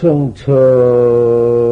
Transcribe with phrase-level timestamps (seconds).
[0.00, 1.65] 청천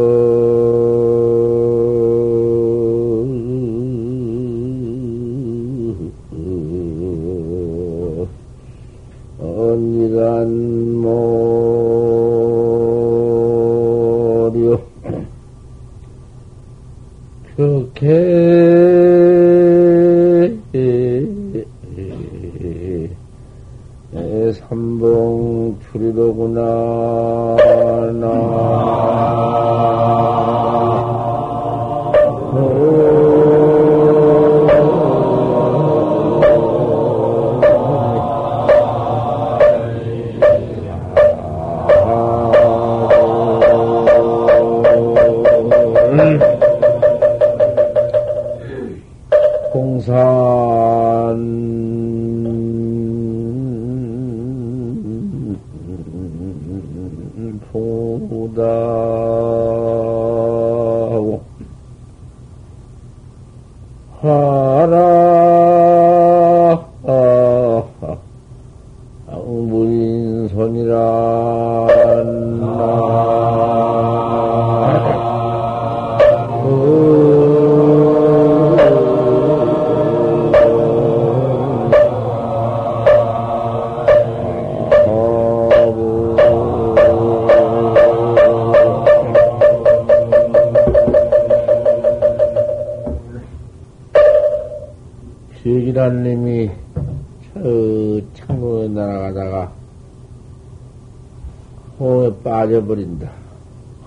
[102.75, 103.30] 빠져버린다.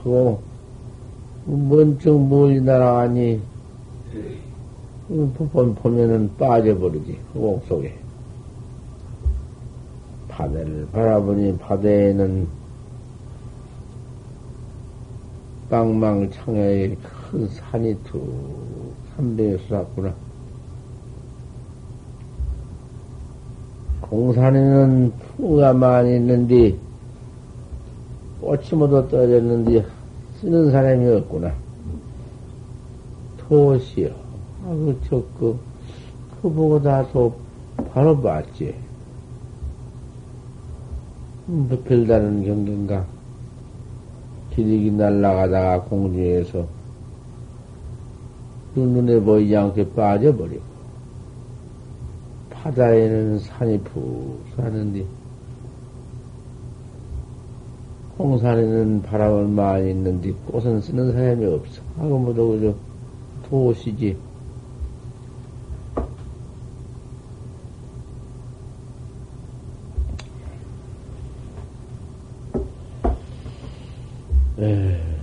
[0.04, 0.40] 그거
[1.46, 3.42] 먼청 멀리 날아가니
[5.08, 7.98] 본 보면은 빠져버리지 호공 속에.
[10.28, 12.48] 바다를 바라보니 바다에는
[15.70, 16.96] 빵망창에
[17.32, 20.14] 큰 산이 툭 한배에 쏟았구나.
[24.02, 26.78] 공산에는 풍우가 많이 있는데,
[28.48, 29.86] 꽃이 모두 떨어졌는데,
[30.40, 31.54] 쓰는 사람이 없구나.
[33.40, 34.08] 토시여.
[34.64, 35.60] 아, 그, 저, 그,
[36.42, 37.36] 그 보고 다소
[37.92, 38.74] 바로 봤지.
[41.50, 43.06] 음, 뭐 별다른 경계인가.
[44.56, 46.66] 기력이 날아가다가 공중에서
[48.78, 50.62] 눈에 보이지 않게 빠져버리고,
[52.50, 55.04] 바다에는 산이 푹 사는데,
[58.18, 61.82] 홍산에는 바람을 많이 있는데, 꽃은 쓰는 사람이 없어.
[61.98, 62.76] 하고 뭐도 그저
[63.50, 64.18] 도시지.
[74.60, 75.17] 에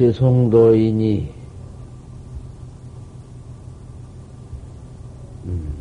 [0.00, 1.28] 제송도인이
[5.44, 5.72] 음,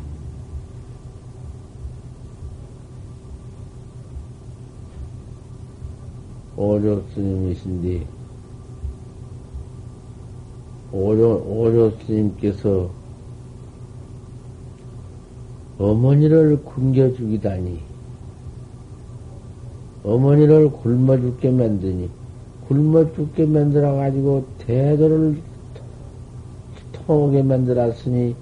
[6.57, 8.05] 오조 스님이신데
[10.91, 12.89] 오조 오조 스님께서
[15.77, 17.79] 어머니를 굶겨 죽이다니.
[20.03, 22.18] 어머니를 굶어 죽게 만드니
[22.69, 25.41] 굶어 죽게 만들어가지고 대도를
[26.93, 28.35] 통하게 만들었으니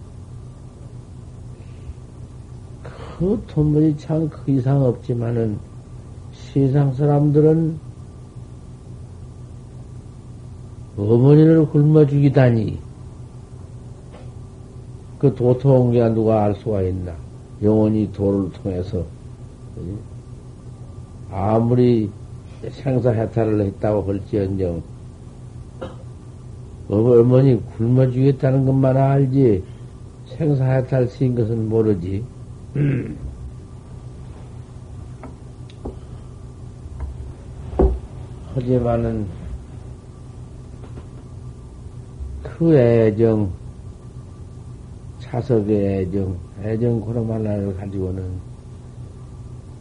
[2.83, 5.57] 그 돈벌이 참 그 이상 없지만은
[6.33, 7.79] 세상 사람들은
[10.97, 12.79] 어머니를 굶어 죽이다니
[15.19, 17.13] 그 도통기가 누가 알 수가 있나?
[17.63, 19.03] 영원히 도를 통해서.
[21.31, 22.09] 아무리
[22.71, 24.81] 생사 해탈을 했다고 할지언정,
[26.89, 29.63] 어머니 굶어 죽였다는 것만 알지,
[30.25, 32.23] 생사 해탈 쓰인 것은 모르지.
[38.55, 39.27] 하지만은,
[42.41, 43.51] 그 애정,
[45.19, 48.23] 차석의 애정, 애정 그런 하나를 가지고는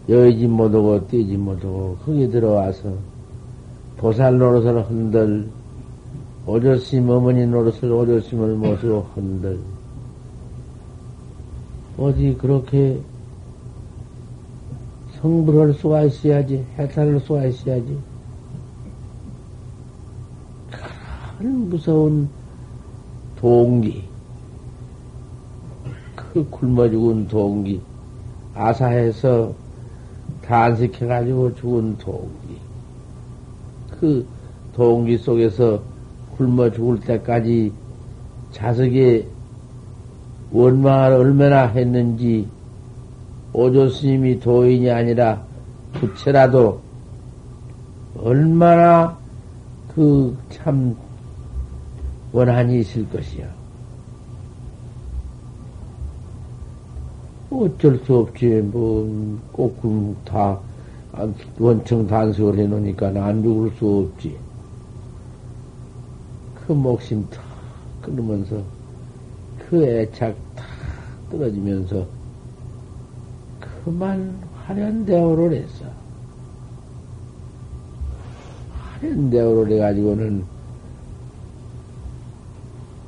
[0.09, 2.93] 여의지 못하고 뛰지 못하고 거기 들어와서
[3.97, 5.49] 보살 노릇을 흔들
[6.47, 9.59] 오조심 어머니 노릇을 오조심을 모시고 흔들.
[11.99, 13.01] 어디 그렇게
[15.21, 17.99] 성불할 수가 있어야지 해탈할 수가 있어야지.
[21.39, 22.29] 큰 무서운
[23.41, 24.05] 동기,
[26.15, 27.81] 그 굶어 죽은 동기,
[28.55, 29.53] 아사해서
[30.47, 32.59] 단식해가지고 죽은 동기,
[33.99, 34.27] 그
[34.75, 35.81] 동기 속에서
[36.37, 37.73] 굶어 죽을 때까지
[38.53, 39.27] 자석에
[40.53, 42.47] 원망을 얼마나 했는지
[43.53, 45.43] 오조 스님이 도인이 아니라
[45.95, 46.81] 부채라도
[48.19, 49.17] 얼마나
[49.95, 50.97] 그 참
[52.33, 53.47] 원한이 있을 것이야.
[57.51, 58.47] 어쩔 수 없지.
[58.73, 59.81] 뭐, 꼭,
[60.25, 60.59] 다,
[61.59, 64.37] 원청 단속을 해놓으니까 안 죽을 수 없지.
[66.55, 67.43] 그 목심 탁
[68.03, 68.63] 끊으면서,
[69.59, 70.67] 그 애착 탁
[71.31, 72.07] 떨어지면서,
[73.85, 75.85] 그만 화련대오를 했어.
[78.73, 80.45] 화련대오를 해가지고는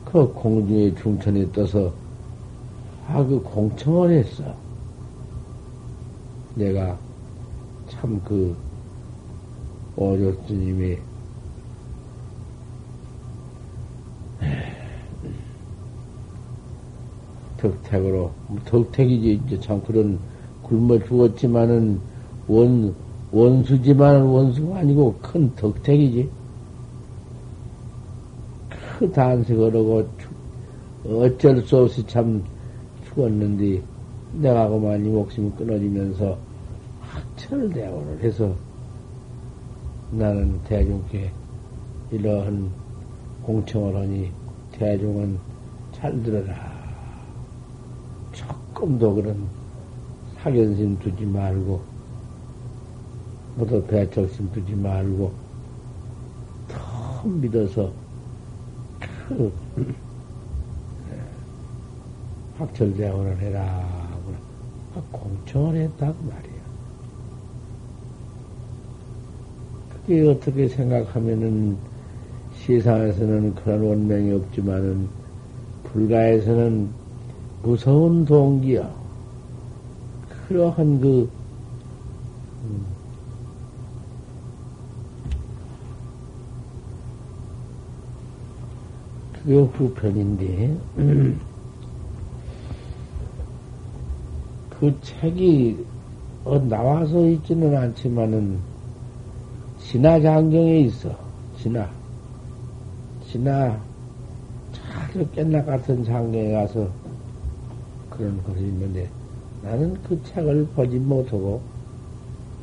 [0.05, 1.93] 그 공중의 중천에 떠서
[3.09, 4.55] 아, 그 공청을 했어.
[6.55, 6.99] 내가
[7.89, 8.55] 참 그
[9.97, 10.99] 오조 스님이
[17.57, 18.31] 덕택으로
[18.67, 20.19] 덕택이지 이제 참 그런
[20.63, 21.99] 굶어 죽었지만은
[22.47, 22.95] 원,
[23.33, 26.29] 원수지만 원수가 아니고 큰 덕택이지.
[28.99, 30.07] 그 단식을 하고
[31.09, 32.45] 어쩔 수 없이 참
[33.19, 33.83] 죽었는데
[34.35, 36.39] 내가 그만 이 목숨이 끊어지면서
[37.01, 38.55] 학철대오를 해서
[40.13, 41.33] 나는 대중께
[42.13, 42.71] 이러한
[43.43, 44.31] 공청을 하니
[44.73, 45.39] 대중은
[45.93, 46.79] 잘 들어라.
[48.33, 49.37] 조금도 그런
[50.41, 51.81] 사견심 두지 말고,
[53.57, 55.33] 모두 배척심 두지 말고,
[56.69, 57.91] 더 믿어서,
[59.29, 59.53] 그,
[62.59, 64.09] 학철대원을 해라.
[65.13, 66.59] 공청을 했다고 말이야.
[69.93, 71.77] 그게 어떻게 생각하면은
[72.55, 75.09] 세상에서는 그런 원명이 없지만은
[75.85, 76.89] 불가에서는
[77.63, 78.93] 무서운 동기야.
[80.49, 81.31] 그러한 그,
[82.65, 82.87] 음,
[89.33, 90.77] 그게 후편인데,
[94.81, 95.85] 그 책이
[96.45, 98.59] 어, 나와서 있지는 않지만은,
[99.81, 101.15] 신화장경에 있어.
[101.57, 101.89] 신화.
[103.25, 103.79] 신화,
[104.73, 106.89] 잘 깻나 같은 장경에 가서
[108.09, 109.09] 그런 것이 있는데,
[109.63, 111.61] 나는 그 책을 보지 못하고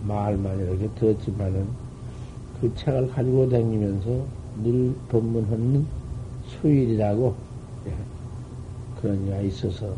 [0.08, 1.68] 말만 이렇게 들었지만은
[2.60, 4.26] 그 책을 가지고 다니면서
[4.64, 5.86] 늘 법문하는
[6.48, 7.36] 수일이라고
[7.88, 7.94] 예,
[9.02, 9.94] 그런 이가 있어서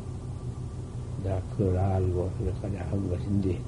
[1.27, 3.59] 내가 그걸 알고 이렇게까지 한 것인데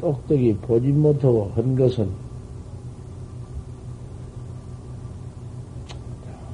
[0.00, 2.10] 똑똑히 보지 못하고 한 것은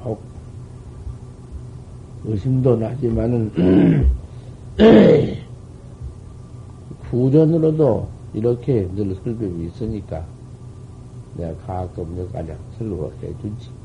[0.04, 0.20] 혹
[2.24, 4.10] 의심도 나지만은
[7.10, 10.22] 구전으로도 이렇게 늘 설법이 있으니까
[11.36, 13.75] 내가 가끔 여기까지 설법해 주지.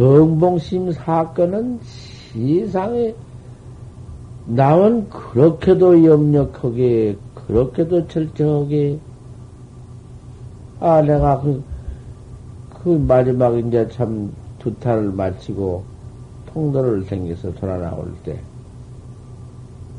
[0.00, 1.78] 경봉심 사건은
[2.32, 3.14] 세상에
[4.46, 8.98] 남은 그렇게도 염력하게, 그렇게도 철저하게,
[10.80, 11.62] 아, 내가 그,
[12.82, 15.84] 그 마지막 이제 참 두타를 마치고
[16.54, 18.40] 통도를 생겨서 돌아 나올 때,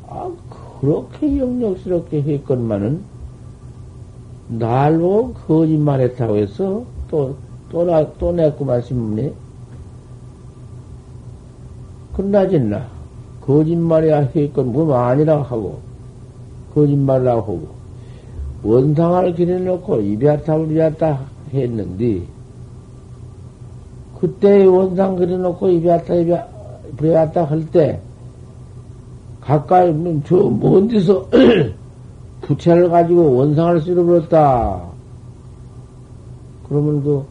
[0.07, 0.31] 아,
[0.79, 3.03] 그렇게 영역스럽게 했건만은,
[4.47, 7.35] 날 보고 거짓말 했다고 해서, 또,
[7.69, 9.31] 또, 나, 또 냈구만, 신문에.
[12.13, 12.85] 끝나진나.
[13.41, 15.79] 거짓말이야 했건, 뭐 아니라고 하고,
[16.73, 17.67] 거짓말이라고 하고,
[18.63, 21.21] 원상을 기려놓고 입야탑을 이었다
[21.53, 22.21] 했는데,
[24.19, 26.43] 그때 원상 그려놓고 입에 왔다, 입에,
[26.97, 27.99] 불에 왔다 할 때,
[29.41, 29.91] 가까이,
[30.25, 31.27] 저, 먼 데서
[32.41, 34.83] 부채를 가지고 원상을 쓸어버렸다.
[36.69, 37.25] 그러면 그,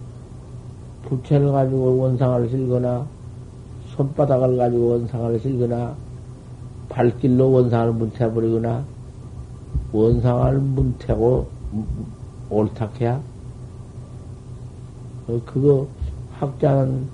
[1.08, 3.06] 부채를 가지고 원상을 쓸거나,
[4.00, 5.94] 손바닥을 가지고 원상을 쓸거나,
[6.88, 8.84] 발길로 원상을 문태버리거나,
[9.92, 11.46] 원상을 문태고
[12.48, 13.20] 옳탁해야?
[15.28, 15.86] 어, 그거,
[16.32, 17.08] 학자는,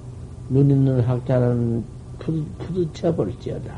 [0.49, 1.85] 눈 있는 학자는
[2.21, 3.75] 푸드, 푸드쳐버릴지어다.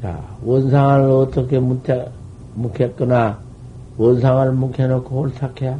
[0.00, 2.08] 자, 원상을 어떻게 묵해,
[2.54, 3.38] 묵했거나,
[3.98, 5.78] 원상을 묵혀놓고 옳다해야.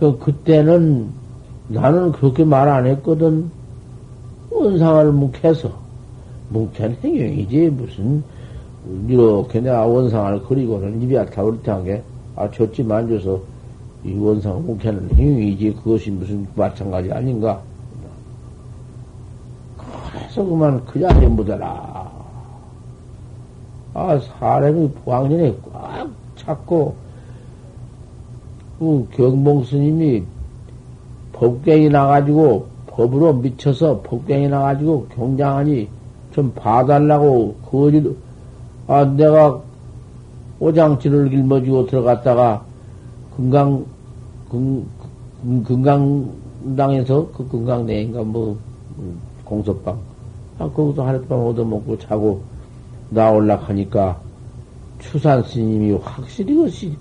[0.00, 1.21] 그, 그때는
[1.68, 3.50] 나는 그렇게 말 안 했거든.
[4.50, 5.82] 원상을 묵혀서.
[6.50, 8.22] 묵힌 행위이지, 무슨,
[9.08, 12.02] 이렇게 내가 원상을 그리고는 입이 아타 그렇다한 게,
[12.36, 13.40] 아, 줬지 만져서
[14.04, 17.60] 이 원상을 묵혀는 행위이지, 그것이 무슨 마찬가지 아닌가?
[20.12, 22.10] 그래서 그만 그 자리에 묻어라.
[23.94, 26.94] 아, 사람이 왕년에 꽉 찾고,
[28.78, 30.24] 그 경봉 스님이
[31.42, 35.88] 법경이 나가지고, 법으로 미쳐서 법경이 나가지고 경장하니
[36.32, 38.04] 좀 봐달라고, 거짓,
[38.86, 39.60] 아, 내가
[40.60, 42.64] 오장치를 길머지고 들어갔다가
[43.34, 43.84] 금강,
[44.48, 44.86] 금,
[45.64, 48.56] 금강당에서 그 금강내인가 뭐,
[49.44, 49.98] 공섭방.
[50.60, 52.42] 아, 거기서 하룻밤 얻어먹고 자고
[53.10, 54.20] 나올라 하니까
[55.00, 56.96] 추산 스님이 확실히 그것이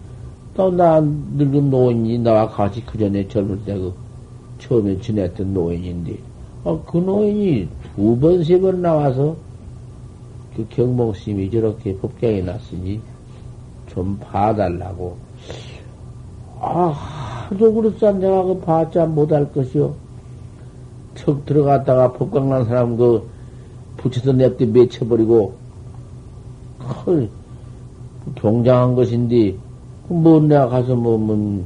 [0.55, 3.93] 또 나 늙은 노인이 나와 같이 그 전에 젊을 때그
[4.61, 6.17] 처음에 지냈던 노인인데
[6.63, 9.35] 아, 그 노인이 두 번, 세 번 나와서
[10.55, 12.99] 그 스님이 저렇게 법경에 났으니
[13.87, 15.17] 좀 봐달라고.
[16.59, 18.11] 아, 하도 그랬어.
[18.11, 19.93] 내가 그 봤자 못할 것이요.
[21.15, 23.27] 척 들어갔다가 법광 난 사람 그
[23.97, 25.53] 붙여서 냅대 맺혀버리고,
[26.79, 27.29] 헐,
[28.35, 29.55] 경장한 것인데,
[30.07, 31.65] 뭐 내가 가서 뭐, 뭐,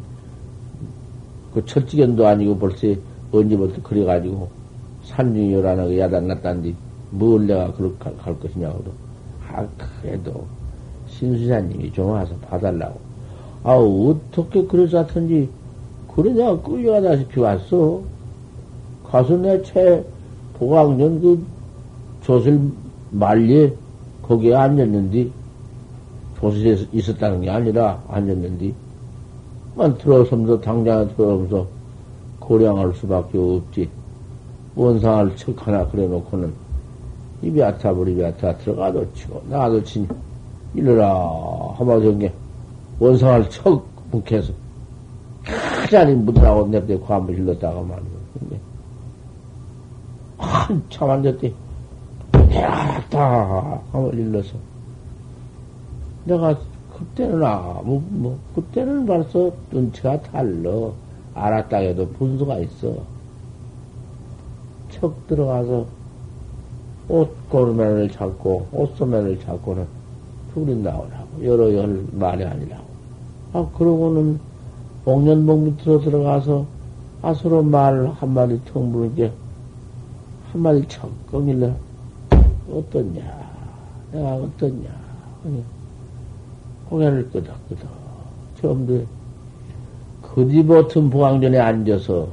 [1.55, 2.87] 그 철지견도 아니고 벌써
[3.31, 4.49] 언제부터 그래가지고,
[5.05, 6.75] 산중이 요란하게 그 야단 났다는데,
[7.11, 8.83] 뭘 내가 그렇게 갈 것이냐고.
[9.47, 9.65] 아,
[10.01, 10.45] 그래도,
[11.07, 12.99] 신수사님이 좀 와서 봐달라고.
[13.63, 15.49] 아, 어떻게 그래서 하든지,
[16.13, 18.01] 그래 내가 끌려가다시피 왔어.
[19.05, 20.03] 가서 내채
[20.59, 21.45] 보강전 그
[22.21, 22.59] 조실
[23.11, 23.73] 말리에
[24.23, 25.29] 거기에 앉았는데,
[26.41, 28.73] 조실에 있었다는 게 아니라 앉았는데,
[29.75, 31.67] 만 들어서면서 당장에 들어오면서
[32.39, 33.89] 고량할 수밖에 없지.
[34.75, 36.53] 원상을 척 하나 그래 놓고는
[37.41, 40.07] 입이 아타버리 입이 아타 들어가도 치고 나도 치니
[40.73, 42.31] 이러라 하마 정게
[42.99, 44.51] 원상을 척 묵혀서
[45.45, 48.15] 가자니 묻으라고 냅대 관부 질렀다가 말이야.
[50.37, 51.53] 한참 앉았대.
[52.49, 54.55] 내알았다 하고 일러서.
[56.25, 56.57] 내가
[56.97, 60.93] 그때는 아무, 뭐, 그때는 벌써 눈치가 달러.
[61.33, 62.95] 알았다 해도 분수가 있어.
[64.89, 65.85] 척 들어가서
[67.09, 69.85] 옷 고르면을 잡고, 옷 소매를 잡고는
[70.53, 71.43] 둘이 나오라고.
[71.43, 72.85] 여러 열 말이 아니라고.
[73.53, 74.39] 아, 그러고는
[75.03, 76.65] 옥년봉 밑으로 들어가서
[77.21, 79.31] 아, 서로 말 한마디 텅 부르게
[80.51, 81.71] 한마디 척 껑일러.
[82.71, 83.21] 어떻냐?
[84.11, 84.89] 내가 어떻냐?
[86.89, 87.89] 고개를 끄덕끄덕.
[88.61, 89.05] 처음부터
[90.21, 92.27] 그디 버튼 보강전에 앉아서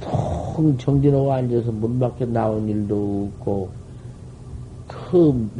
[0.00, 3.68] 통 정진하고 앉아서 문 밖에 나온 일도 없고
[4.88, 5.50] 큰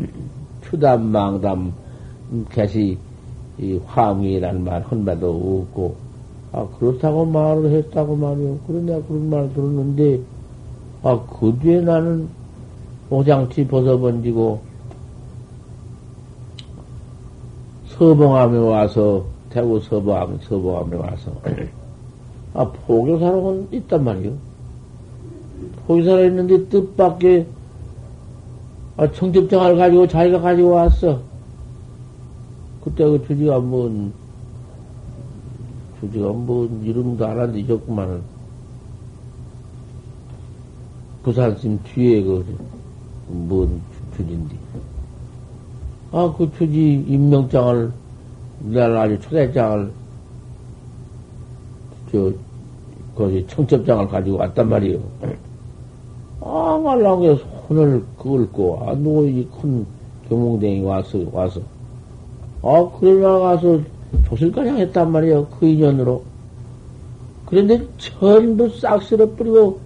[0.63, 1.73] 추담망담
[2.51, 2.99] 개시
[3.59, 5.97] 이 화음이라는 말 헌바도 없고
[6.53, 8.59] 아 그렇다고 말을 했다고 말이요.
[8.67, 10.21] 그런 내가 그런 말 들었는데
[11.03, 12.29] 아, 그 뒤에 나는
[13.09, 14.70] 오장치 벗어번지고
[18.01, 21.31] 서봉암에 와서, 대구 서봉암, 서봉암에 와서,
[22.55, 24.33] 아, 포교사로는 있단 말이요.
[25.87, 27.47] 포교사로 있는데 뜻밖의
[28.97, 31.21] 아, 청첩장을 가지고 자기가 가지고 왔어.
[32.83, 34.15] 그때 그 주지가 뭔,
[36.01, 38.23] 주지가 뭔 이름도 안 한데 잊었구만은.
[41.23, 42.47] 부산심 뒤에 그,
[43.29, 43.83] 뭔
[44.17, 44.70] 주지인데.
[46.13, 47.93] 아, 그 주지 임명장을,
[48.65, 49.91] 날 아주 초대장을,
[52.11, 52.33] 저,
[53.15, 54.99] 거기 청첩장을 가지고 왔단 말이에요.
[56.41, 57.37] 아, 말라고
[57.69, 59.87] 손을 긁고, 아, 누구 이큰
[60.29, 61.61] 경몽댕이 와서, 와서.
[62.63, 63.81] 아, 그래 나가서
[64.27, 65.47] 조실가냥 했단 말이에요.
[65.59, 66.23] 그 인연으로.
[67.47, 69.79] 그런데 전부 싹 쓸어버리고,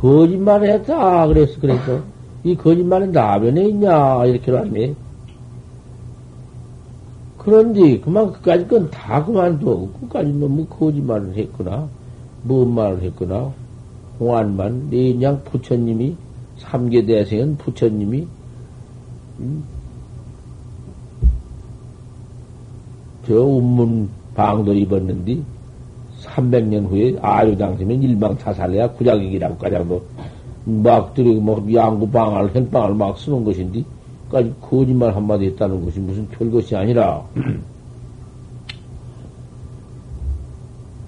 [0.00, 1.26] 거짓말 했다.
[1.26, 2.00] 그래서, 그래서.
[2.42, 4.24] 이 거짓말은 나변에 있냐.
[4.24, 4.94] 이렇게 말하네.
[7.42, 9.88] 그런데, 그만, 그까지 건 다 그만둬.
[9.98, 11.88] 끝까지 뭐, 뭐, 거짓말을 했구나.
[12.42, 13.50] 뭔 말을 했구나.
[14.18, 16.14] 홍안만, 내냥 부처님이,
[16.58, 18.26] 삼계 대생은 부처님이,
[19.40, 19.64] 음,
[23.26, 25.40] 저 운문 방도 입었는데,
[26.20, 30.02] 300년 후에 아유당시면 일방타살해야 구작이기라고 가장도
[30.66, 33.82] 막 들이고 뭐 양구방알 행방을 막 쓰는 것인데
[34.30, 37.22] 끝까지 거짓말 한마디 했다는 것이 무슨 별것이 아니라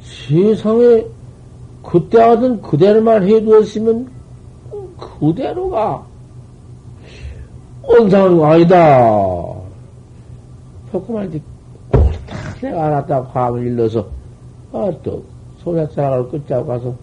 [0.03, 1.07] 세상에
[1.83, 4.09] 그때 하던 그대로만 해두었으면
[4.99, 6.05] 그대로가
[7.83, 9.45] 온상은 아니다.
[10.91, 11.41] 조금만 이제
[11.95, 14.07] 옳다 내가 알았다 과을 일러서
[14.73, 15.25] 아 또
[15.63, 16.95] 소매자락을 끝자고 가서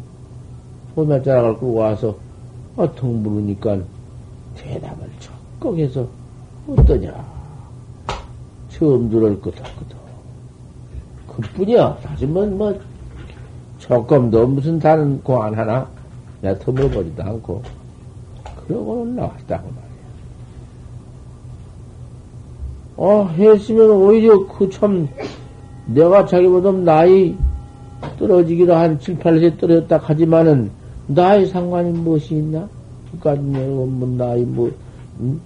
[0.95, 2.15] 소매자락을 끌고 와서
[2.77, 3.79] 아, 어텅 물으니까
[4.55, 5.09] 대답을
[5.59, 6.07] 적극해서
[6.67, 7.25] 어떠냐
[8.69, 9.97] 처음 들을 거다 그다
[11.27, 12.79] 그뿐이야 사실 뭐, 뭐
[13.79, 15.87] 조금도 무슨 다른 고안 하나
[16.41, 17.61] 내가 터물어버리도 않고
[18.69, 19.89] 그러고는 나왔다고 말이야.
[22.97, 25.07] 어, 했으면 오히려 그 참,
[25.87, 27.35] 내가 자기보다 나이
[28.19, 30.69] 떨어지기로 한 7, 8세 떨어졌다 하지만은,
[31.07, 32.67] 나이 상관이 무엇이 있나?
[33.11, 34.69] 그까지 뭐, 나이 뭐,
[35.21, 35.39] 응?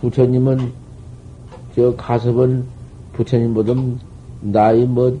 [0.00, 0.72] 부처님은,
[1.74, 2.64] 저 가섭은
[3.12, 3.74] 부처님보다
[4.40, 5.18] 나이 뭐,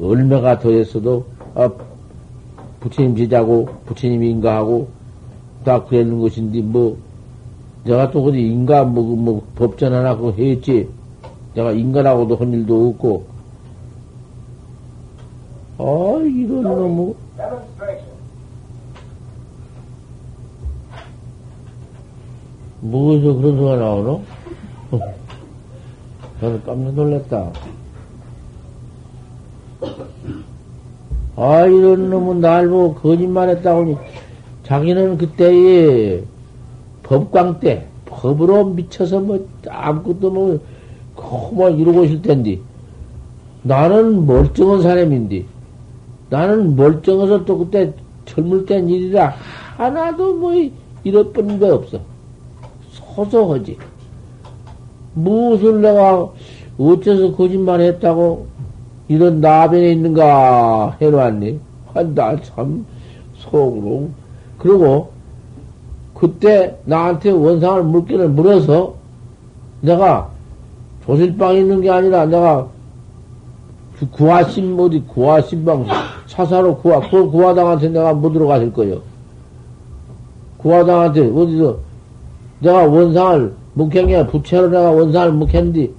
[0.00, 1.70] 얼마가 더 했어도, 아,
[2.80, 4.88] 부처님 제자고, 부처님 인가하고,
[5.64, 6.96] 다 그랬는 것인데, 뭐,
[7.84, 10.88] 내가 또 어디 인가, 뭐, 그 뭐, 법전 하나 그거 했지.
[11.54, 13.24] 내가 인간하고도 한 일도 없고.
[15.78, 15.82] 아,
[16.22, 17.14] 이런 놈의.
[22.84, 24.22] 뭐에서 그런 소리가 나오노?
[26.40, 27.50] 저는 깜짝 놀랐다.
[31.36, 33.96] 아, 이런 놈은 날 보고 거짓말 했다고 하니,
[34.64, 36.22] 자기는 그때에
[37.02, 40.60] 법광 때, 법으로 미쳐서 뭐, 아무것도 뭐,
[41.52, 42.60] 뭐 이러고 있을 텐데,
[43.62, 45.44] 나는 멀쩡한 사람인데,
[46.28, 47.92] 나는 멀쩡해서 또 그때
[48.26, 49.34] 젊을 땐 일이라
[49.76, 50.52] 하나도 뭐,
[51.02, 52.13] 잃어버린 거 없어.
[53.14, 53.78] 소소하지.
[55.14, 56.28] 무엇을 내가
[56.78, 58.46] 어째서 거짓말 했다고
[59.08, 61.60] 이런 나변에 있는가 해놓았니?
[61.92, 62.84] 한다 참
[63.36, 64.08] 속으로.
[64.58, 65.10] 그리고
[66.14, 68.94] 그때 나한테 원상을 물기를 물어서
[69.80, 70.30] 내가
[71.04, 72.66] 조실방에 있는 게 아니라 내가
[73.98, 75.86] 그 구하신 어디 구하신방
[76.26, 79.00] 사사로 구하 그 구하당한테 내가 못 들어갔을 거예요.
[80.56, 81.76] 구하당한테 어디서
[82.64, 85.90] 내가 원상을 묵행해 부채로 내가 원상을 묵했는데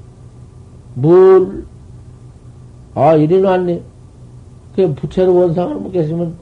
[0.95, 1.65] 뭘
[2.95, 3.81] 아, 이리 놨네.
[4.75, 6.33] 그 부채로 원상을 묵겠으면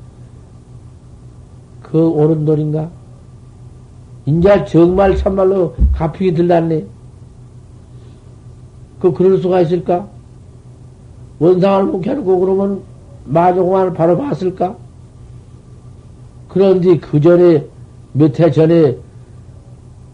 [1.81, 2.89] 그 옳은 돌인가?
[4.25, 6.85] 인자 정말 참말로 갚히기 들났네.
[9.01, 10.07] 그 그럴 수가 있을까?
[11.39, 12.81] 원상을 묵혀놓고 그러면
[13.25, 14.75] 마종만을 바로 봤을까?
[16.47, 17.65] 그런데 그 전에
[18.13, 18.97] 몇 해 전에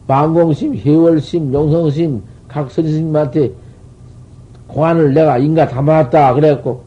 [0.10, 3.52] 망공심, 해월심, 용성심, 각설스님한테
[4.66, 6.34] 공안을 내가 인가 담았다.
[6.34, 6.82] 그래갖고,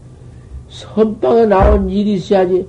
[0.69, 2.67] 선방에 나온 일이 있어야지.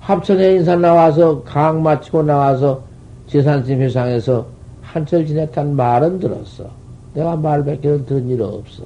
[0.00, 2.82] 합천에 인사 나와서, 강 마치고 나와서,
[3.28, 4.44] 재산심 회상에서
[4.82, 6.66] 한철 지냈다는 말은 들었어.
[7.14, 8.84] 내가 말밖에는 들은 일 없어.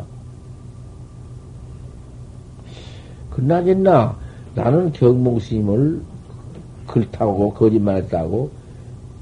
[3.31, 4.15] 그나저나,
[4.55, 6.01] 나는 경몽심을
[6.87, 8.56] 글타고 거짓말했다고,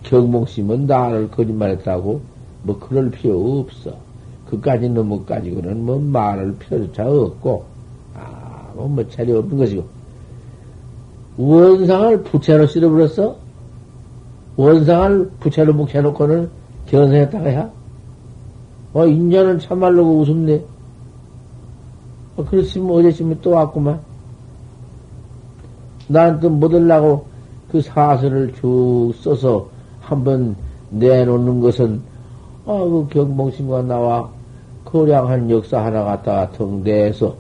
[0.05, 2.21] 경몽심은 나를 거짓말했다고,
[2.63, 3.97] 뭐 그럴 필요 없어.
[4.49, 7.65] 그까지 넘어가지고는 뭐 말을 필요조차 없고,
[8.15, 9.85] 아, 뭐, 뭐 차려 없는 것이고.
[11.37, 13.37] 원상을 부채로 쓸어버렸어?
[14.57, 16.49] 원상을 부채로 묵혀놓고는
[16.87, 17.71] 견성했다가 야?
[18.93, 20.65] 어, 인자는 참말로 웃음네.
[22.37, 24.01] 어, 그렇지면 어제쯤에 또 왔구만.
[26.07, 27.27] 나한테 못하려고
[27.71, 29.69] 그 사설을 쭉 써서
[30.05, 30.57] 한번
[30.91, 32.01] 내놓는 것은,
[32.67, 34.31] 아, 그 경봉신과 나와
[34.85, 37.35] 거량한 역사 하나 갖다가 텅대서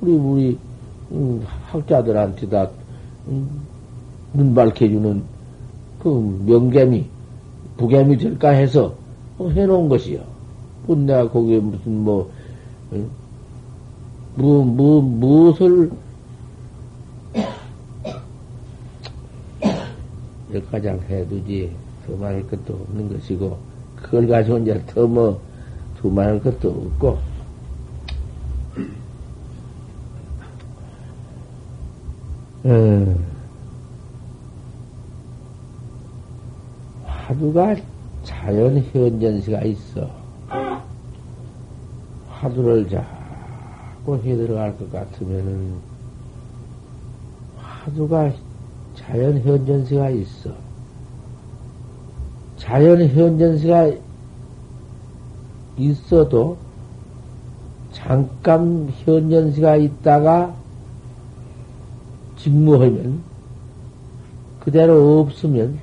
[0.00, 0.58] 우리 우리
[1.10, 2.68] 음, 학자들한테 다
[3.28, 3.48] 음,
[4.32, 5.22] 눈 밝혀주는
[5.98, 7.04] 그 명개미
[7.76, 8.94] 부개미 될까 해서
[9.40, 10.20] 해놓은 것이요.
[10.86, 12.30] 뭐 내가 거기에 무슨 뭐,
[14.34, 15.90] 뭐, 뭐, 무엇을,
[20.54, 21.74] 여기까지 해두지,
[22.06, 23.58] 더 말할 것도 없는 것이고,
[23.96, 25.40] 그걸 가지고 이제 더 뭐,
[26.00, 27.18] 두말할 것도 없고,
[32.64, 33.24] 음,
[37.06, 37.76] 화두가
[38.24, 40.10] 자연 현전시가 있어.
[42.28, 45.74] 화두를 자꾸 해 들어갈 것 같으면은,
[47.56, 48.32] 화두가
[49.06, 50.50] 자연 현전시가 있어.
[52.56, 53.92] 자연 현전시가
[55.76, 56.56] 있어도
[57.92, 60.54] 잠깐 현연시가 있다가
[62.36, 63.22] 직무하면
[64.60, 65.78] 그대로 없으면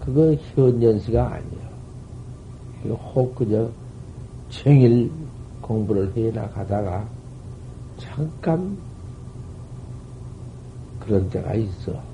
[0.00, 2.94] 그거 현연시가 아니에요.
[3.14, 3.70] 혹 그저
[4.50, 5.10] 청일
[5.60, 7.06] 공부를 해 나가다가
[7.98, 8.78] 잠깐
[11.00, 12.07] 그런 때가 있어.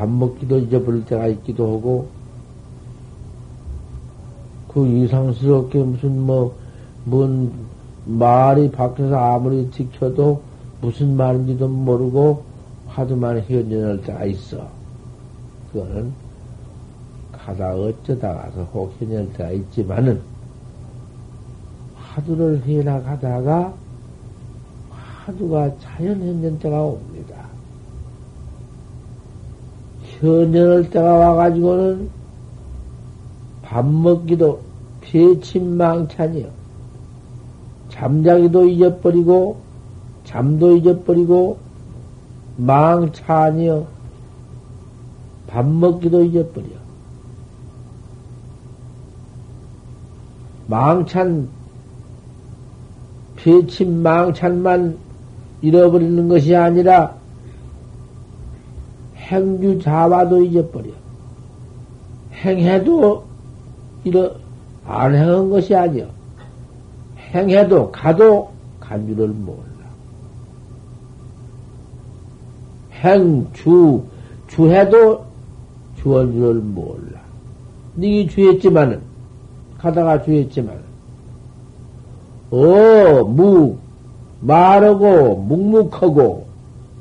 [0.00, 2.08] 밥 먹기도 잊어버릴 때가 있기도 하고,
[4.68, 6.56] 그 이상스럽게 무슨 뭐,
[7.04, 7.52] 뭔
[8.06, 10.40] 말이 밖에서 아무리 지켜도
[10.80, 12.42] 무슨 말인지도 모르고
[12.88, 14.68] 하도만 현전할 때가 있어.
[15.70, 16.12] 그거는
[17.32, 20.22] 가다 어쩌다 가서 혹 현전할 때가 있지만은
[21.94, 23.74] 화두를 해나가다가
[24.88, 27.39] 화두가 자연 현전 때가 옵니다.
[30.20, 32.10] 현전할 때가 와가지고는
[33.62, 34.60] 밥 먹기도
[35.00, 36.48] 폐침망찬이요.
[37.88, 39.58] 잠자기도 잊어버리고,
[40.24, 41.58] 잠도 잊어버리고,
[42.56, 43.86] 망찬이요.
[45.46, 46.66] 밥 먹기도 잊어버려.
[50.66, 51.48] 망찬,
[53.36, 54.98] 폐침망찬만
[55.62, 57.19] 잃어버리는 것이 아니라,
[59.30, 60.90] 행주 자와도 잊어버려.
[62.34, 63.24] 행해도
[64.02, 64.32] 잃어,
[64.84, 66.06] 안 행한 것이 아니여.
[67.32, 69.60] 행해도 가도 간 줄을 몰라.
[72.92, 74.02] 행, 주,
[74.48, 75.24] 주해도
[75.96, 77.20] 주원 줄을 몰라.
[77.96, 79.00] 니 주했지만은,
[79.78, 80.80] 가다가 주했지만은,
[82.50, 83.76] 어, 무,
[84.40, 86.49] 말하고, 묵묵하고,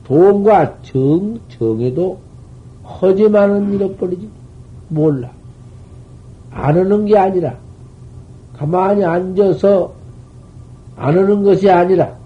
[0.10, 2.20] 돈과 정, 정에도
[2.84, 4.28] 허지만은 잃어버리지.
[4.88, 5.30] 몰라.
[6.50, 7.56] 안 하는 게 아니라,
[8.54, 9.94] 가만히 앉아서
[10.96, 12.18] 안 하는 것이 아니라,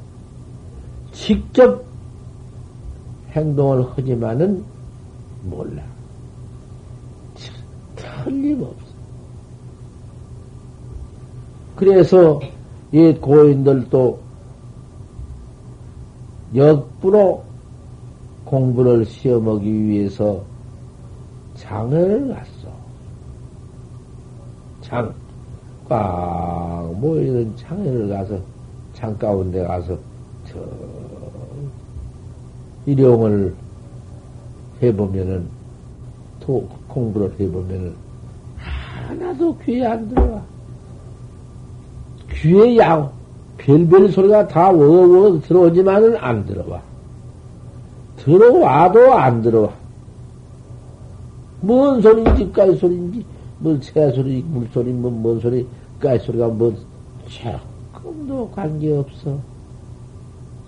[1.12, 1.84] 직접
[3.32, 4.64] 행동을 하지만은
[5.44, 5.84] 몰라.
[8.24, 8.94] 틀림없어.
[11.76, 12.40] 그래서
[12.94, 14.20] 옛 고인들도
[16.56, 17.44] 역부로
[18.54, 20.40] 공부를 시험하기 위해서
[21.56, 22.72] 장을 갔어.
[24.82, 25.12] 장,
[25.90, 28.38] 꽉 모이는 장을 가서,
[28.94, 29.98] 장 가운데 가서,
[30.46, 30.60] 저,
[32.86, 33.56] 일용을
[34.84, 35.48] 해보면은,
[36.40, 37.96] 또 공부를 해보면은,
[38.56, 40.44] 하나도 귀에 안 들어와.
[42.30, 43.12] 귀에 양,
[43.58, 46.93] 별별 소리가 다 워워 들어오지만은 안 들어와.
[48.18, 49.70] 들어와도 안 들어와.
[51.62, 53.26] 뭔 소리인지, 까이 소리인지,
[53.60, 55.66] 뭔 새 소리, 물소리, 뭐, 뭔 소리,
[56.00, 56.74] 까이 소리가 뭐,
[57.28, 59.38] 조금도 관계없어.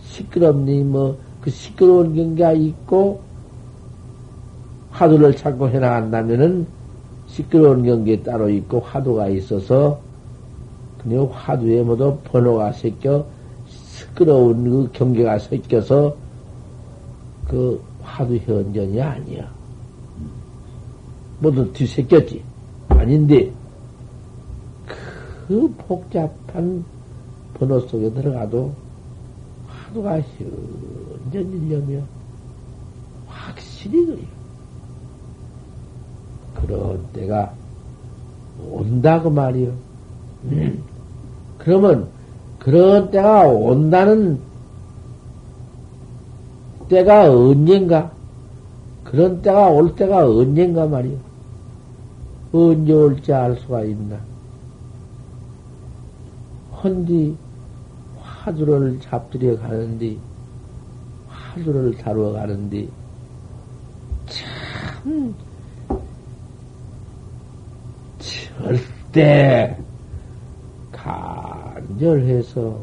[0.04, 3.20] 시끄럽니, 뭐, 그 시끄러운 경계가 있고,
[4.92, 6.66] 화두를 찾고 해나간다면은,
[7.28, 10.00] 시끄러운 경계 따로 있고, 화두가 있어서,
[11.04, 13.26] 그냥 화두에 모두 번호가 섞여,
[13.68, 16.16] 시끄러운 그 경계가 섞여서,
[17.48, 19.50] 그 화두 현전이 아니야.
[21.40, 22.44] 모두 뒤새겼지.
[22.90, 23.52] 아닌데,
[25.48, 26.84] 그 복잡한
[27.54, 28.74] 번호 속에 들어가도
[29.68, 30.22] 화두가
[31.32, 32.02] 현전이려며
[33.28, 34.28] 확실히 그래요.
[36.56, 37.54] 그런 때가
[38.72, 39.74] 온다고 말이요.
[40.46, 40.84] 음.
[41.58, 42.08] 그러면
[42.60, 44.40] 그런 때가 온다는
[46.88, 48.12] 때가 언젠가?
[49.04, 51.18] 그런 때가 올 때가 언젠가 말이야.
[52.54, 54.18] 언제 올지 알 수가 있나?
[56.84, 57.36] 헌디
[58.46, 60.20] 화두를 잡들여 가는디,
[61.28, 62.88] 화두를 다루어 가는디,
[64.28, 65.34] 참,
[68.20, 69.76] 절대
[70.92, 72.80] 간절해서,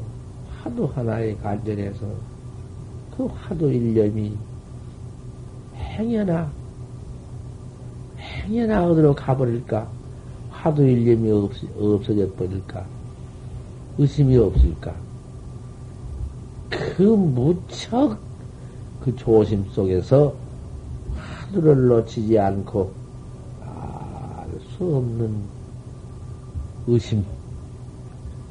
[0.59, 2.32] 화두 하나에 간절해서,
[3.17, 4.37] 그 화두 일념이
[5.75, 6.51] 행여나,
[8.19, 9.89] 행여나 어디로 가버릴까?
[10.51, 12.87] 화두 일념이 없, 없어져 버릴까?
[13.99, 14.95] 의심이 없을까?
[16.71, 18.19] 그 무척
[19.01, 20.35] 그 조심 속에서
[21.15, 22.93] 화두를 놓치지 않고
[23.61, 25.43] 알 수 없는
[26.87, 27.25] 의심,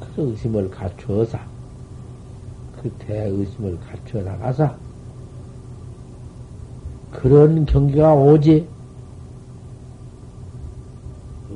[0.00, 1.38] 그 의심을 갖추어서
[2.82, 4.74] 그 대의심을 갖춰 나가서
[7.12, 8.66] 그런 경기가 오지.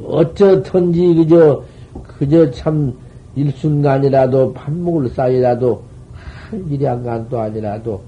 [0.04, 1.64] 어쩌든지 그저
[2.06, 2.94] 그저 참
[3.34, 8.02] 일순간이라도 밥 먹을 사이라도 한 일양간도 아니라도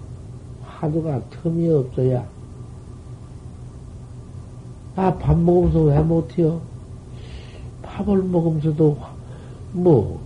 [0.62, 2.24] 화두가 틈이 없어야
[4.98, 6.60] 아, 밥 먹으면서 왜 못해요?
[7.82, 8.98] 밥을 먹으면서도,
[9.72, 10.20] 뭐,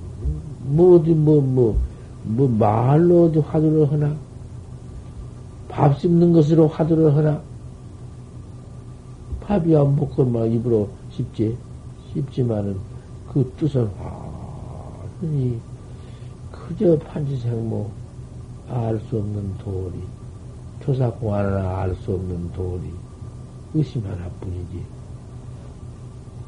[0.64, 1.78] 뭐, 어디, 뭐, 뭐, 뭐,
[2.24, 4.16] 말로 어디 화두를 하나?
[5.68, 7.42] 밥 씹는 것으로 화두를 하나?
[9.40, 11.58] 밥이 안 먹고 막 입으로 씹지.
[12.12, 12.82] 씹지만은
[13.26, 13.90] 그 뜻은
[15.20, 15.60] 완전히
[16.50, 17.90] 그저 판지생모
[18.68, 20.10] 알 수 없는 도리,
[20.80, 23.00] 조사공안을 알수 없는 도리,
[23.74, 24.88] 의심 하나뿐이지.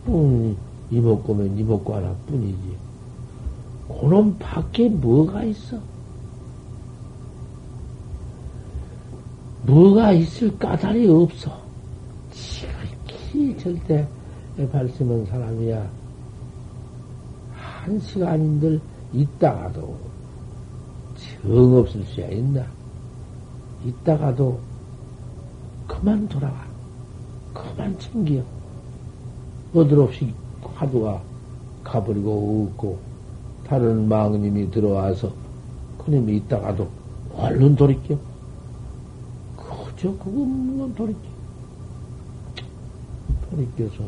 [0.09, 0.57] 음,
[0.91, 2.84] 이먹고면 이먹고 하나뿐이지.
[3.89, 5.79] 그놈 밖에 뭐가 있어?
[9.67, 11.59] 뭐가 있을 까닭이 없어.
[12.31, 14.07] 지극히 절대
[14.71, 15.91] 발심한 사람이야.
[17.55, 18.81] 한 시간인들
[19.13, 19.97] 있다가도
[21.17, 22.65] 정 없을 수야 있나?
[23.85, 24.59] 있다가도
[25.87, 26.65] 그만 돌아와.
[27.53, 28.43] 그만 챙겨.
[29.75, 30.33] 어드없이
[30.75, 31.23] 화두가
[31.83, 32.99] 가버리고 없고,
[33.67, 35.31] 다른 망님이 들어와서
[35.99, 36.89] 그놈이 있다가도
[37.37, 38.17] 얼른 돌이켜.
[39.57, 41.35] 그저 그것만 돌이켜.
[43.51, 44.05] 돌이켜서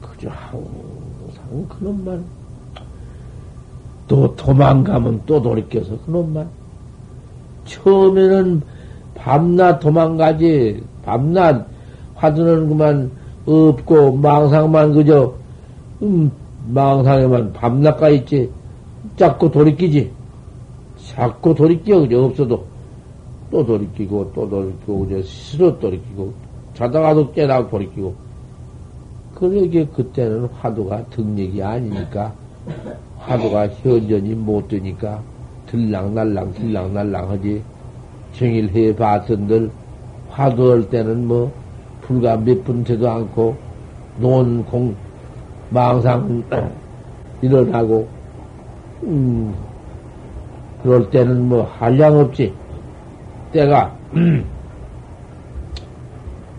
[0.00, 2.24] 그저 항상 그놈만
[4.06, 6.48] 또 도망가면 또 돌이켜서 그놈만
[7.66, 8.62] 처음에는
[9.14, 11.66] 밤낮 도망가지 밤낮
[12.14, 13.10] 화두는 그만
[13.46, 15.34] 없고 망상만 그저
[16.02, 16.30] 음,
[16.72, 18.50] 망상에만 밤낮가 있지.
[19.16, 20.10] 자꾸 돌이키지.
[21.14, 22.64] 자꾸 돌이켜 그저 없어도.
[23.50, 26.32] 또 돌이키고 또 돌이키고 그저 스스로 돌이키고
[26.74, 28.14] 자다가도 깨다가 돌이키고.
[29.34, 32.32] 그러게 그때는 화두가 등력이 아니니까
[33.18, 35.22] 화두가 현전이 못 되니까
[35.66, 37.62] 들랑날랑 들랑날랑 하지.
[38.34, 39.70] 정일해 봤던들
[40.28, 41.50] 화두할 때는 뭐
[42.02, 43.56] 불과 몇 분 되도 않고
[44.20, 44.94] 논 공
[45.70, 46.42] 망상
[47.42, 48.08] 일어나고
[49.04, 49.54] 음
[50.82, 52.52] 그럴 때는 뭐 한량 없지.
[53.52, 53.96] 때가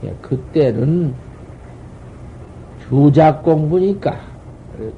[0.03, 1.13] 예, 그때는
[2.87, 4.15] 주작 공부니까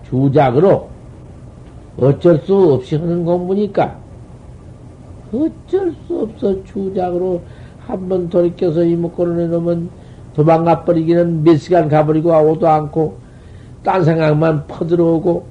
[0.04, 0.90] 주작으로
[1.98, 3.98] 어쩔 수 없이 하는 공부니까
[5.34, 7.42] 어쩔 수 없어 주작으로
[7.86, 9.90] 한 번 돌이켜서 이목구를 해놓으면
[10.34, 13.18] 도망가 버리기는 몇 시간 가버리고 오도 않고
[13.84, 15.46] 딴 생각만 퍼들어오고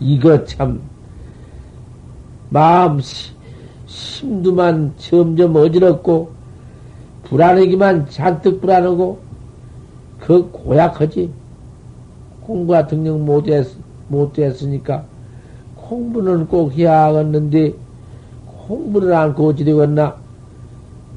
[0.00, 0.80] 이거 참
[2.50, 3.00] 마음
[3.86, 6.30] 심두만 점점 어지럽고
[7.24, 9.18] 불안하기만 잔뜩 불안하고
[10.20, 11.30] 그 고약하지.
[12.88, 13.66] 등록 못했,
[14.06, 15.04] 못했으니까
[15.74, 17.74] 공부는 꼭 해야겠는데
[18.68, 20.14] 공부를 안고 어찌 되겠나?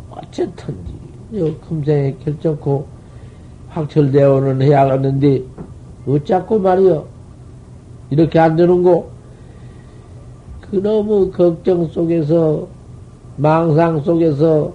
[0.09, 2.87] 어쨌든지 금생에 결정코
[3.69, 5.43] 확철대오는 해야겠는데
[6.07, 7.05] 어쩌고 말이여
[8.09, 9.09] 이렇게 안 되는고
[10.61, 12.67] 그너무 걱정 속에서
[13.37, 14.73] 망상 속에서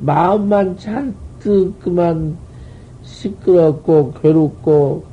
[0.00, 2.36] 마음만 잔뜩 그만
[3.02, 5.04] 시끄럽고 괴롭고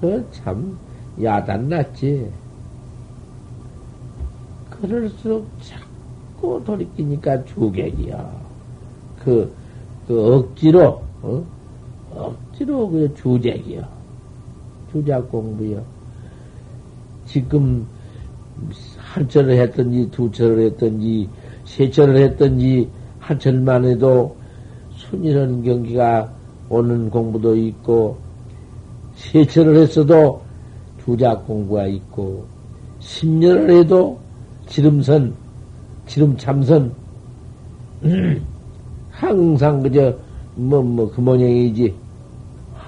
[0.00, 0.76] 그 참
[1.20, 2.30] 야단났지.
[4.70, 8.32] 그럴수록 자꾸 돌이키니까 주객이야.
[9.20, 9.54] 그,
[10.08, 11.44] 그 억지로, 어?
[12.14, 13.88] 억지로 그 주객이야.
[14.92, 15.80] 주작 공부야.
[17.26, 17.86] 지금
[18.98, 21.28] 한 철을 했던지 두 철을 했던지
[21.64, 24.36] 세 철을 했던지 한 철만 해도
[24.96, 26.32] 순이런 경기가
[26.68, 28.16] 오는 공부도 있고
[29.14, 30.42] 세 철을 했어도
[31.04, 32.44] 주작 공부가 있고
[33.00, 34.18] 10년을 해도
[34.66, 35.34] 지름선
[36.06, 36.92] 지름 참선
[38.04, 38.42] 음,
[39.10, 40.14] 항상 그저
[40.54, 41.94] 뭐뭐 그 모양이지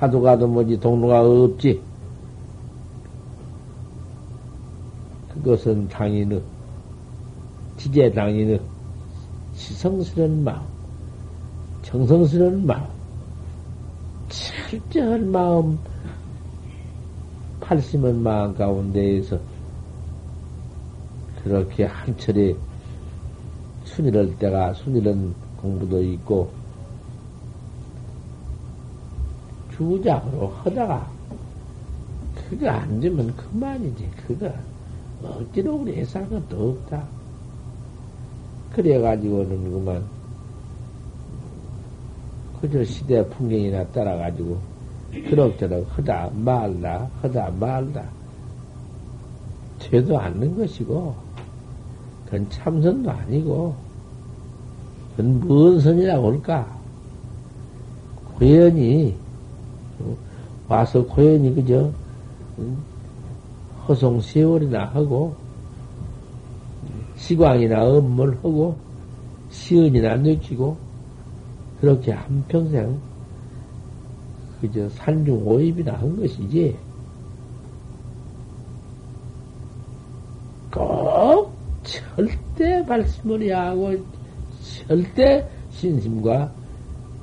[0.04, 0.78] 하도 가도 뭐지?
[0.80, 1.82] 동로가 없지.
[5.32, 6.40] 그것은 당연히
[7.76, 8.60] 지제 당연히
[9.54, 10.62] 지성스러운 마음
[11.82, 12.86] 정성스러운 마음
[14.28, 15.78] 철저한 마음
[17.60, 19.38] 팔심은 마음 가운데에서
[21.42, 22.54] 그렇게 한 철에
[23.84, 26.63] 순이럴 때가 순이런 공부도 있고
[29.76, 31.08] 주작으로 하다가
[32.34, 34.10] 그거 안 되면 그만이지.
[34.26, 34.52] 그거
[35.22, 37.04] 억지로 우리 해살 것도 없다.
[38.72, 40.04] 그래가지고는 그만.
[42.60, 44.58] 그저 시대 풍경이나 따라가지고
[45.28, 48.04] 그럭저럭 하다 말다 하다 말다
[49.78, 51.14] 되도 않는 것이고
[52.24, 53.74] 그건 참선도 아니고
[55.16, 56.78] 그건 뭔 선이라고 할까?
[58.38, 59.14] 고연이
[60.68, 61.90] 와서 고연이 그저
[63.86, 65.34] 허송 세월이나 하고
[67.16, 68.76] 시광이나 업무를 하고
[69.50, 70.76] 시은이나 느끼고
[71.80, 72.98] 그렇게 한평생
[74.60, 76.76] 그저 산중 오입이나 한 것이지
[80.70, 81.52] 꼭
[81.84, 83.94] 절대 말씀을 하고
[84.86, 86.50] 절대 신심과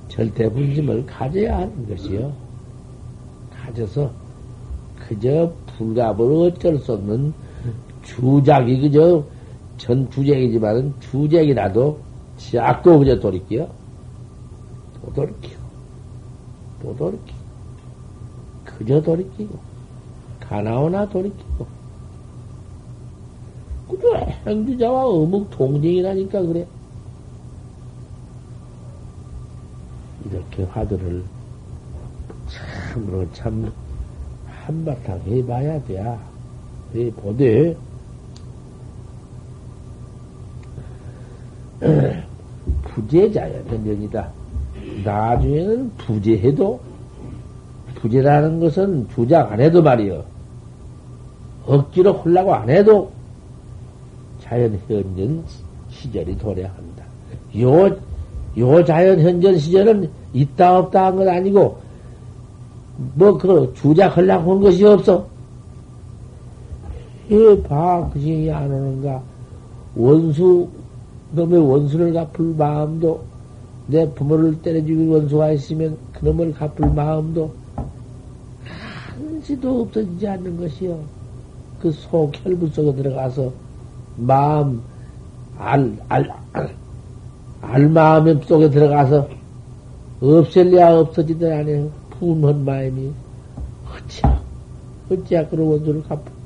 [0.08, 2.51] 절대 분심을 가져야 하는 것이요.
[3.62, 4.12] 가져서
[4.98, 7.34] 그저 불갑을 어쩔 수 없는
[8.04, 9.24] 주작이 그저
[9.78, 12.00] 전 주작이지만은 주작이라도
[12.38, 13.68] 자꾸 그저 돌이키요.
[15.02, 15.62] 또 돌이키고,
[16.82, 17.38] 또 돌이키고,
[18.64, 19.60] 그저 돌이키고,
[20.40, 21.66] 가나오나 돌이키고.
[23.90, 26.68] 그저 행주자와 어묵 동쟁이라니까 그래.
[30.26, 31.24] 이렇게 화두를
[32.92, 33.72] 참으로 참
[34.66, 36.18] 한바탕 해봐야 돼.
[36.94, 37.76] 해보되,
[42.84, 44.30] 부재자야, 변전이다.
[45.06, 46.80] 나중에는 부재해도,
[47.96, 50.24] 부재라는 것은 주작 안 해도 말이여.
[51.66, 53.12] 억지로 홀라고 안 해도
[54.42, 55.44] 자연 현전
[55.90, 57.06] 시절이 도래한다.
[57.60, 57.98] 요,
[58.58, 61.81] 요 자연 현전 시절은 있다 없다 한 건 아니고,
[63.16, 65.26] 뭐, 그, 주작하려고 한 것이 없어.
[67.30, 69.22] 해봐, 그중이 안 오는가.
[69.96, 70.68] 원수,
[71.32, 73.22] 놈의 원수를 갚을 마음도,
[73.88, 77.52] 내 부모를 때려 죽인 원수가 있으면 그놈을 갚을 마음도
[79.42, 81.00] 한시도 없어지지 않는 것이요.
[81.82, 83.52] 그 속, 혈부 속에 들어가서
[84.18, 84.82] 마음,
[85.58, 86.76] 알, 알, 알,
[87.62, 89.28] 알 마음 속에 들어가서
[90.22, 92.01] 없앨래야 없어지든 않아요.
[92.22, 93.12] 분한 마음이
[93.90, 94.42] 어찌야,
[95.10, 96.42] 어찌야 그런 원수를 갚고.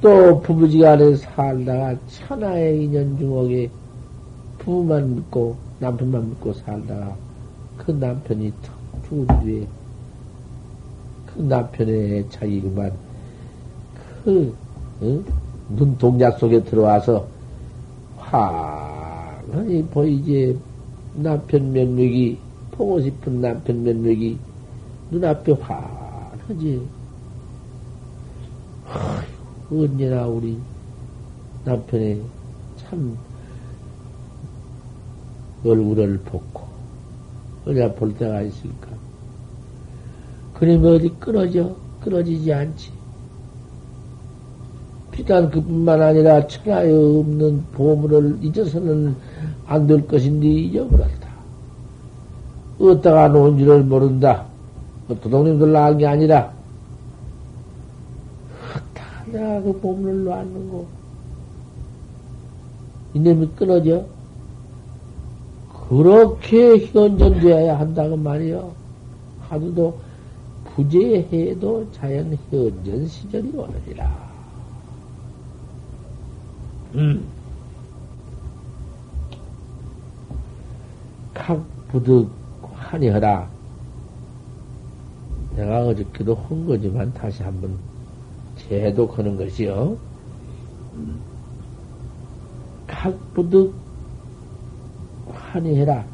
[0.00, 3.70] 또 부부지간에 살다가 천하의 인연 중옥에
[4.58, 7.16] 부부만 믿고 남편만 믿고 살다가
[7.78, 8.74] 그 남편이 턱
[9.08, 9.66] 죽은 뒤에
[11.26, 12.92] 그 남편의 자기만
[14.24, 14.54] 그
[15.02, 15.24] 응?
[15.70, 17.26] 눈동자 속에 들어와서
[18.18, 20.58] 환하니 보이지
[21.14, 22.43] 남편 면목이
[22.76, 24.38] 보고 싶은 남편 면목이
[25.10, 26.82] 눈앞에 환하지
[29.70, 30.58] 언제나 우리
[31.64, 32.20] 남편의
[32.76, 33.16] 참
[35.64, 36.62] 얼굴을 보고
[37.64, 38.88] 언제나 볼 때가 있을까?
[40.54, 41.74] 그림이 어디 끊어져?
[42.00, 42.92] 끊어지지 않지.
[45.10, 49.16] 비단 그뿐만 아니라 천하에 없는 보물을 잊어서는
[49.66, 51.23] 안 될 것인데 잊어버렸다.
[52.80, 54.44] 어디다가 놓은 지를 모른다.
[55.06, 56.52] 뭐 도둑님들 나은 게 아니라
[58.94, 60.86] 다 내가 그 보물을 거.
[63.14, 64.04] 이놈이 끊어져?
[65.88, 68.72] 그렇게 현전되어야 한다고 말이요.
[69.48, 69.96] 하루도
[70.74, 74.34] 부재해도 자연 현전 시절이 오느니라.
[76.94, 77.24] 음.
[81.32, 82.28] 각 부득
[82.94, 83.48] 환희하라.
[85.56, 87.76] 내가 어저께도 한 거지만 다시 한번
[88.56, 89.96] 재독하는 것이요.
[92.86, 93.74] 각 부득
[95.32, 96.04] 환희해라.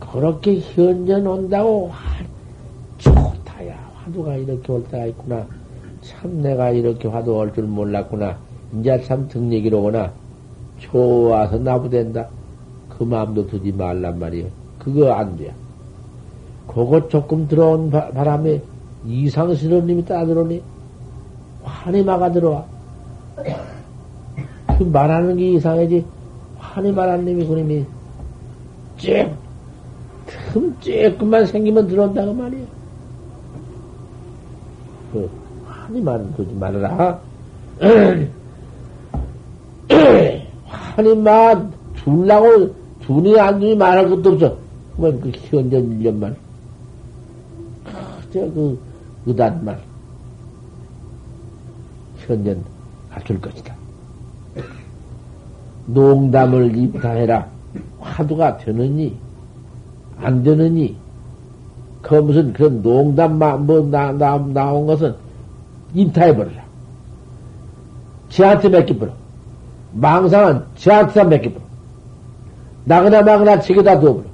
[0.00, 2.24] 그렇게 현전 온다고 화,
[2.98, 3.76] 좋다야.
[4.04, 5.46] 화두가 이렇게 올 때가 있구나.
[6.02, 8.38] 참 내가 이렇게 화두 올 줄 몰랐구나.
[8.78, 10.12] 이제 참 등얘기로구나.
[10.78, 12.28] 좋아서 나부된다.
[12.88, 14.46] 그 마음도 두지 말란 말이요.
[14.78, 15.54] 그거 안 돼.
[16.74, 18.60] 그거 조금 들어온 바, 람에
[19.06, 20.62] 이상스러운 따라 들어오니
[21.62, 22.64] 환히 막아 들어와.
[24.78, 26.04] 그 말하는 게 이상하지.
[26.58, 27.84] 환히 말하는 놈이 그놈이
[28.96, 29.30] 쬐,
[30.26, 32.64] 틈 쬐끔만 생기면 들어온다고 말이야.
[35.12, 35.30] 그,
[35.66, 37.20] 환히 말, 두지 말아라.
[40.96, 44.56] 하니만 둘라고 둘이 안 두니 말할 것도 없어.
[44.96, 46.41] 뭐그 현전 1년만.
[48.32, 48.78] 저 그
[49.26, 49.78] 의단만.
[52.18, 52.64] 현전
[53.10, 53.74] 갖출 것이다.
[55.86, 57.46] 농담을 입다해라.
[58.00, 59.16] 화두가 되느니,
[60.18, 60.96] 안 되느니,
[62.00, 65.14] 그 무슨 그런 농담, 뭐, 나, 나, 나온 것은
[65.94, 66.62] 인타해버려라.
[68.28, 69.12] 지한테 맡겨버려.
[69.92, 71.64] 망상은 지한테 맡겨버려.
[72.84, 74.26] 나그나 마그나 책에다 두어버려.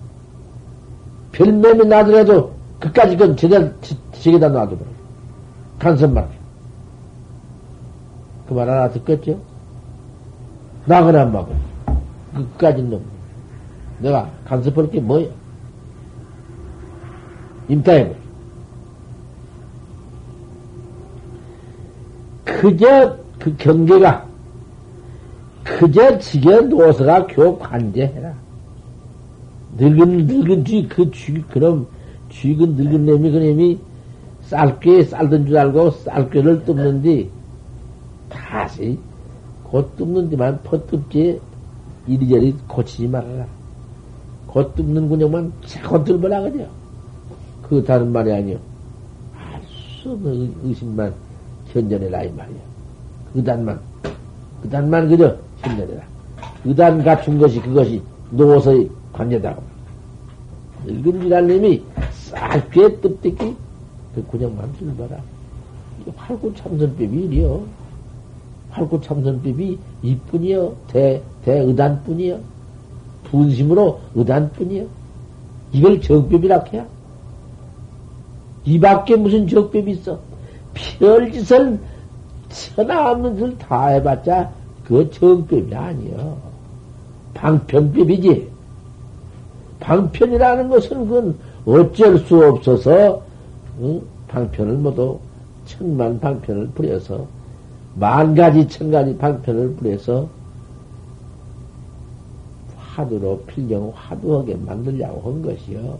[1.33, 3.69] 별매이 나더라도 그까지 건 제대로
[4.13, 4.91] 책에다 놔둬버려.
[5.79, 6.39] 간섭 말이야.
[8.47, 9.41] 그말 하나 듣겠죠?
[10.87, 11.59] 나그나 마그나.
[12.35, 13.03] 그까지 놈.
[13.99, 15.27] 내가 간섭할 게 뭐야?
[17.69, 18.29] 임타해버려.
[22.45, 24.27] 그저 그 경계가
[25.63, 28.35] 그저 지게 노서가 교 관제해라.
[29.77, 31.87] 늙은 늙은 쥐그 쥐 그럼
[32.31, 33.79] 쥐근 늙은 놈이 그 놈이
[34.43, 37.31] 쌀꾀 쌀던 줄 알고 쌀꾀를 뜯는디
[38.29, 38.99] 다시
[39.65, 41.41] 곧 뜯는 데만 퍼뜯지
[42.07, 43.47] 이리저리 고치지 말아라.
[44.47, 46.67] 곧 뜯는 군형만 자꾸 들보라 그죠.
[47.63, 48.59] 그 다른 말이 아니요.
[49.37, 49.61] 알
[50.03, 51.13] 수 없는 의심만
[51.67, 52.59] 현전해라 이 말이야.
[53.35, 53.79] 의단만
[54.65, 56.03] 의단만 그저 현전해라.
[56.65, 59.63] 의단 갖춘 것이 그것이 노서의 관계다고.
[60.87, 61.83] 늙은 지랄님이
[62.29, 63.57] 쌀귀에 뜻듣기
[64.15, 65.21] 그 군형만 들봐라.
[66.17, 67.65] 활구 참선법이 이리요.
[68.71, 70.77] 활구 참선법이 이뿐이요.
[70.89, 72.39] 대, 대의단뿐이요.
[73.25, 74.87] 분심으로 의단뿐이요.
[75.73, 76.87] 이걸 정법이라 해야?
[78.65, 80.19] 이 밖에 무슨 적법이 있어?
[80.75, 81.79] 별짓을
[82.49, 84.51] 천하 없는 짓을 다 해봤자
[84.85, 86.37] 그거 정법이 아니여.
[87.35, 88.49] 방편법이지.
[89.81, 93.23] 방편이라는 것은 그건 어쩔 수 없어서
[93.83, 94.01] 응?
[94.27, 95.19] 방편을 모두
[95.67, 97.27] 천만 방편을 부려서
[97.95, 100.29] 만 가지 천 가지 방편을 부려서
[102.79, 105.99] 화두로 필경 화두하게 만들려고 한 것이요.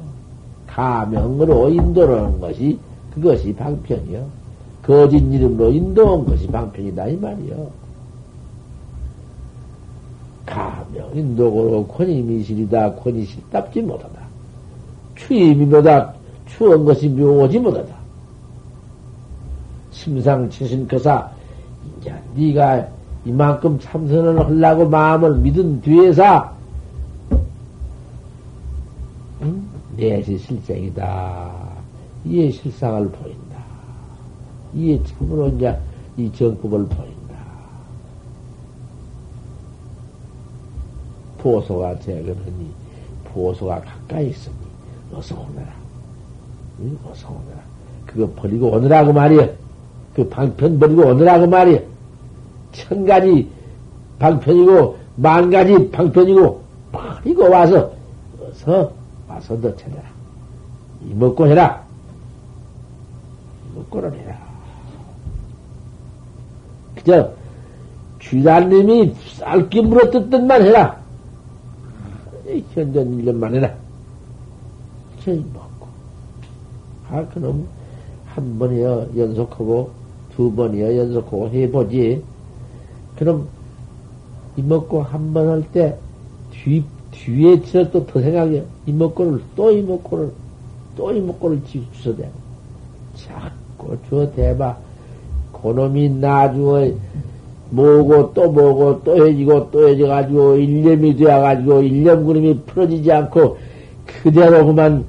[0.67, 2.79] 가명으로 인도하는 것이
[3.15, 4.27] 그것이 방편이요.
[4.83, 7.71] 거짓 이름으로 인도한 것이 방편이다 이 말이요.
[10.47, 14.18] 가명 인도고로 권위미실이다 권위실 답지 못하다.
[15.19, 16.15] 추임이보다
[16.47, 17.95] 추한 것이 묘하지 못하다.
[19.91, 21.31] 심상치신거사
[22.01, 22.89] 이제 네가
[23.25, 26.51] 이만큼 참선을 하려고 마음을 믿은 뒤에서
[29.43, 29.69] 응?
[29.97, 31.51] 내시 실생이다.
[32.25, 33.59] 이에 실상을 보인다.
[34.75, 35.77] 이에 참으로 이제
[36.17, 37.19] 이 정법을 보인다.
[41.39, 42.71] 보소가 되거니
[43.25, 44.58] 보소가 가까이 있으니
[45.13, 45.73] 어서 오너라.
[46.81, 46.99] 응?
[47.11, 47.63] 어서 오너라.
[48.07, 49.49] 그거 버리고 오느라고 말이야.
[50.15, 51.81] 그 방편 버리고 오느라고 말이야.
[52.73, 53.49] 천 가지
[54.19, 57.93] 방편이고 만 가지 방편이고 버리고 와서
[58.41, 58.93] 어서
[59.29, 60.03] 와서 너 찾아라.
[61.07, 61.83] 이 먹고 해라.
[63.75, 64.37] 먹고를 해라.
[66.97, 67.31] 그저
[68.21, 70.99] 쥐단님이 쌀기 물어뜯던만 해라.
[72.75, 73.75] 현전 1년만 해라.
[75.29, 75.87] 저희 먹고.
[77.11, 77.67] 아, 그럼
[78.25, 79.91] 한 번이여 연속하고
[80.35, 82.23] 두 번이여 연속하고 해보지.
[83.19, 83.47] 그럼
[84.57, 85.99] 이 먹고 한 번 할 때
[86.51, 88.63] 뒤, 뒤에 저또더 생각해.
[88.87, 90.33] 이먹고를, 또 이먹고를,
[90.97, 91.61] 또 이먹고를
[92.03, 92.31] 주워대.
[93.15, 94.79] 자꾸 저 대봐.
[95.53, 96.95] 그놈이 나중에
[97.71, 103.59] 뭐고 또 뭐고 또 해지고 또 해져가지고 일념이 되어가지고 일념 그림이 풀어지지 않고
[104.23, 105.05] 그대로 그만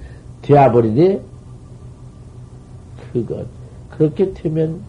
[0.50, 1.22] 되어버리니
[3.14, 3.46] 그것
[3.92, 4.82] 그렇게 되면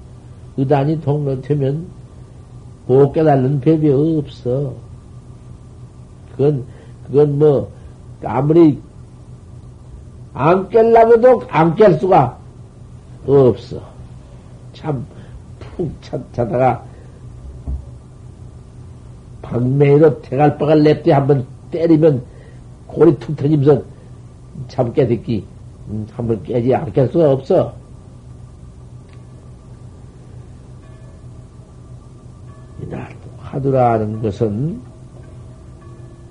[0.57, 1.87] 의단이 동로 되면
[2.87, 4.73] 못 깨달는 법이 없어.
[6.33, 6.65] 그건
[7.07, 7.71] 그건 뭐
[8.25, 8.81] 아무리
[10.33, 12.39] 안 깰라고도 안 깰 수가
[13.27, 13.83] 없어.
[14.73, 15.05] 참푹
[16.33, 16.85] 자다가
[19.43, 22.23] 방매로 대갈박을 냅대 한번 때리면
[22.87, 23.83] 골이 툭 터지면서
[24.69, 25.45] 잠 깨듣기
[25.89, 27.75] 음, 한번 깨지 안깰 수가 없어.
[32.83, 34.81] 이날 화두라는 것은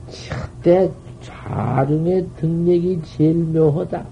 [0.09, 0.89] 첫대
[1.21, 4.05] 좌중의 등력이 제일 묘하다.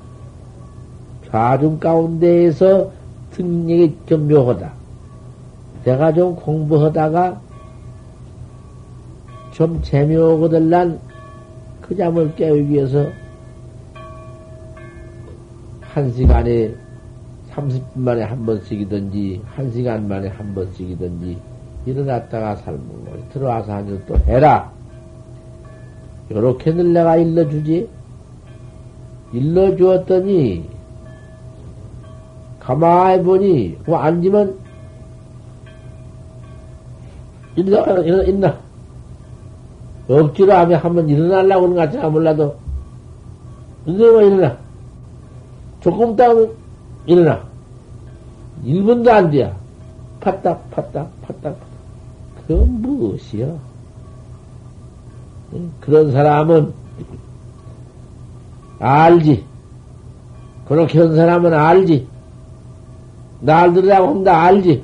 [1.29, 2.91] 좌중 가운데에서
[3.31, 4.71] 등력이 좀 묘하다.
[5.83, 7.41] 내가 좀 공부하다가
[9.53, 13.07] 좀 재미오거들 난그 잠을 깨우기 위해서
[15.97, 16.75] 한 시간에
[17.49, 21.39] 30분 만에 한 번씩이든지, 한 시간 만에 한 번씩이든지,
[21.87, 24.71] 일어났다가 삶고 들어와서 한잔 또 해라.
[26.29, 27.89] 요렇게들 내가 일러주지.
[29.33, 30.69] 일러주었더니,
[32.59, 34.55] 가만히 보니, 뭐 앉으면,
[37.55, 38.59] 일어나, 일어나, 일어나.
[40.07, 42.55] 억지로 하면 한번 일어나려고 하는 것 같지나 몰라도,
[43.87, 44.66] 일어나, 일어나.
[45.87, 46.51] 조금 따면
[47.05, 47.41] 일어나.
[48.65, 49.55] 1분도 안 돼야.
[50.19, 51.57] 파딱, 파딱, 파딱.
[52.45, 53.47] 그건 무엇이야?
[55.79, 56.73] 그런 사람은
[58.79, 59.45] 알지.
[60.67, 62.05] 그렇게 한 사람은 알지.
[63.39, 64.83] 날 들으라고 한다 알지.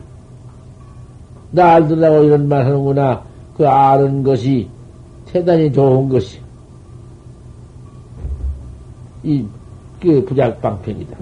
[1.52, 3.24] 날 들으라고 이런 말 하는구나.
[3.58, 4.70] 그 아는 것이
[5.26, 6.40] 대단히 좋은 것이.
[9.24, 9.46] 이,
[10.04, 11.18] 그 부작방편이다.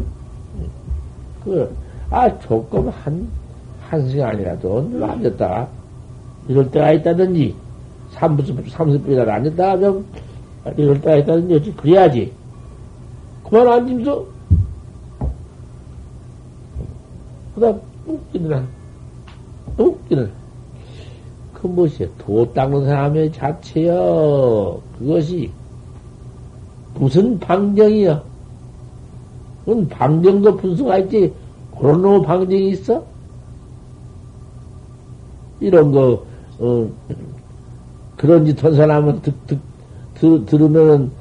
[1.44, 1.76] 그,
[2.10, 3.28] 아, 조금 한,
[3.88, 5.68] 한 시간이라도 앉았다.
[6.48, 7.56] 이럴 때가 있다든지,
[8.14, 10.04] 30, 30분이라도 앉았다 하면,
[10.78, 12.34] 이럴 때가 있다든지, 그래야지.
[13.48, 14.26] 그만 앉으면서,
[17.54, 18.66] 그 일어나.
[19.78, 20.30] 뚝 일어나.
[21.54, 22.08] 그 무엇이야?
[22.18, 24.82] 도 닦는 사람의 자체여.
[24.98, 25.52] 그것이
[26.96, 28.31] 무슨 방정이야?
[29.66, 31.34] 그건 방정도 분수가 있지.
[31.80, 33.03] 그런 놈의 방정이 있어?
[35.59, 36.24] 이런 거,
[36.59, 36.89] 어,
[38.18, 39.59] 그런 짓 한 사람은 듣, 듣,
[40.16, 41.12] 들, 들으면은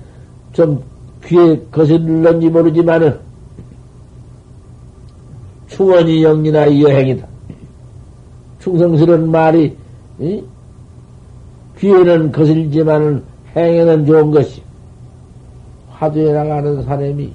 [0.52, 0.82] 좀
[1.24, 3.18] 귀에 거슬렀는지 모르지만은
[5.68, 7.26] 충원이 영리나 여행이다.
[8.58, 9.76] 충성스러운 말이
[10.18, 10.42] 이?
[11.78, 13.22] 귀에는 거슬지만은
[13.56, 14.62] 행에는 좋은 것이
[15.90, 17.32] 화두에 나가는 사람이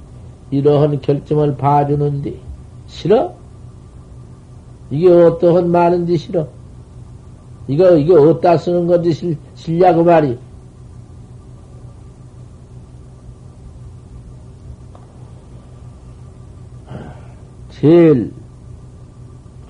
[0.50, 2.34] 이러한 결정을 봐주는데
[2.86, 3.34] 싫어?
[4.90, 6.46] 이게 어떠한 말인지 싫어?
[7.68, 10.38] 이거 이게 어디다 쓰는 건지 실, 실냐고 말이
[17.70, 18.32] 제일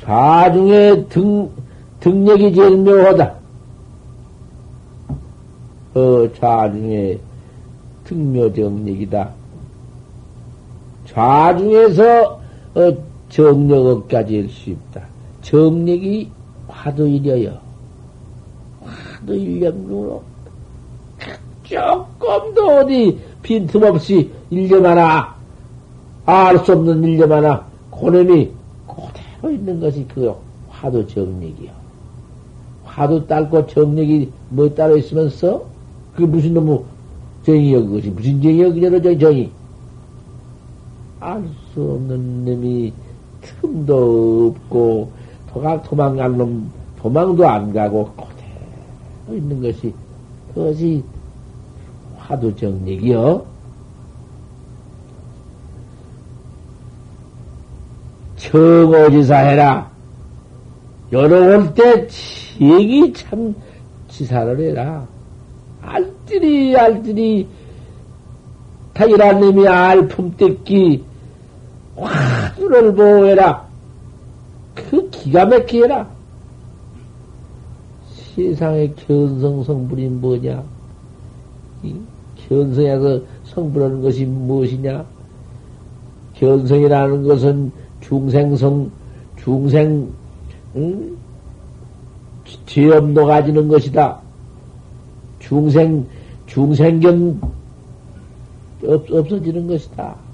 [0.01, 1.51] 좌중의 등
[1.99, 3.35] 등력이 제일 묘하다.
[5.95, 7.18] 어, 좌중의
[8.05, 9.31] 등묘정력이다.
[11.07, 12.41] 좌중에서
[12.75, 12.93] 어,
[13.29, 15.03] 정력까지 할 수 있다
[15.43, 16.31] 정력이
[16.69, 17.59] 화두일려요.
[18.85, 20.23] 화두일념으로
[21.65, 25.35] 조금 더 어디 빈틈없이 일념 하나,
[26.25, 28.51] 알 수 없는 일념 하나, 고놈이
[28.87, 30.33] 그대로 있는 것이 그
[30.69, 31.71] 화두 정력이요.
[32.85, 35.65] 화두 딸고 정력이 뭐 따로 있으면서
[36.15, 36.81] 그게 무슨 놈의
[37.45, 39.51] 정이여 그것이 무슨 정이여 그대로 저 정이
[41.27, 42.93] 알 수 없는 놈이
[43.43, 45.11] 틈도 없고
[45.51, 49.93] 도각 도망갈 놈 도망도 안 가고 그대로 있는 것이
[50.55, 51.03] 그것이
[52.16, 53.45] 화두 정력이여
[58.37, 59.91] 청오지사 해라
[61.12, 62.09] 여러올 때
[62.61, 63.55] 얘기 참
[64.09, 65.07] 지사를 해라.
[65.83, 67.47] 알뜰히,
[68.93, 71.05] 타이란 놈이 알품 뜯기,
[71.97, 73.66] 화두를 보호해라.
[74.74, 76.07] 그 기가 막히게 해라.
[78.34, 80.62] 세상의 견성 성분이 뭐냐?
[82.49, 85.05] 견성에서 성분하는 것이 무엇이냐?
[86.34, 88.90] 견성이라는 것은 중생성,
[89.42, 90.12] 중생,
[90.76, 91.16] 응?
[92.66, 94.20] 죄업 녹아지는 것이다.
[95.38, 96.07] 중생,
[96.47, 97.40] 중생견
[98.84, 100.26] 없, 없어지는 것이다.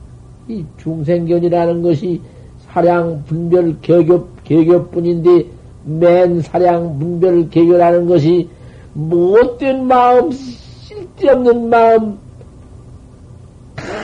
[0.49, 2.21] 이 중생견이라는 것이
[2.69, 5.47] 사량 분별 개교, 개교뿐인데
[5.85, 8.49] 맨 사량 분별 개교라는 것이
[8.95, 12.19] 못된 마음, 쓸데없는 마음,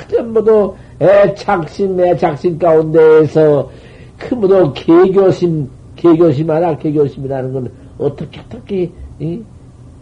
[0.08, 3.70] 전부도 애착심, 애착심 가운데에서
[4.16, 9.42] 그 모두 개교심, 개교심 하나, 개교심이라는 건 어떻게, 어떻게, 이?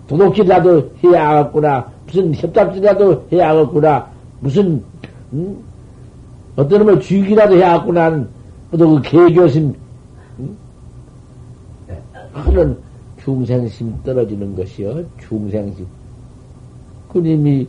[0.09, 1.91] 도둑질이라도 해야 하겠구나.
[2.07, 4.09] 무슨 협잡질이라도 해야 하겠구나.
[4.41, 4.83] 무슨,
[5.33, 5.65] 음?
[6.57, 8.27] 어떤 놈을 죽이라도 해야 하겠구나.
[8.71, 9.75] 또그 개교심,
[10.39, 10.57] 음?
[12.45, 12.77] 그런
[13.23, 15.03] 중생심 떨어지는 것이요.
[15.29, 15.87] 중생심.
[17.13, 17.67] 그님이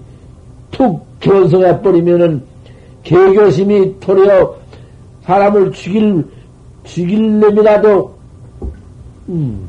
[0.71, 2.41] 툭 견성해버리면은
[3.03, 4.55] 개교심이 도리어
[5.23, 6.25] 사람을 죽일,
[6.83, 8.13] 죽일 놈이라도,
[9.29, 9.67] 음,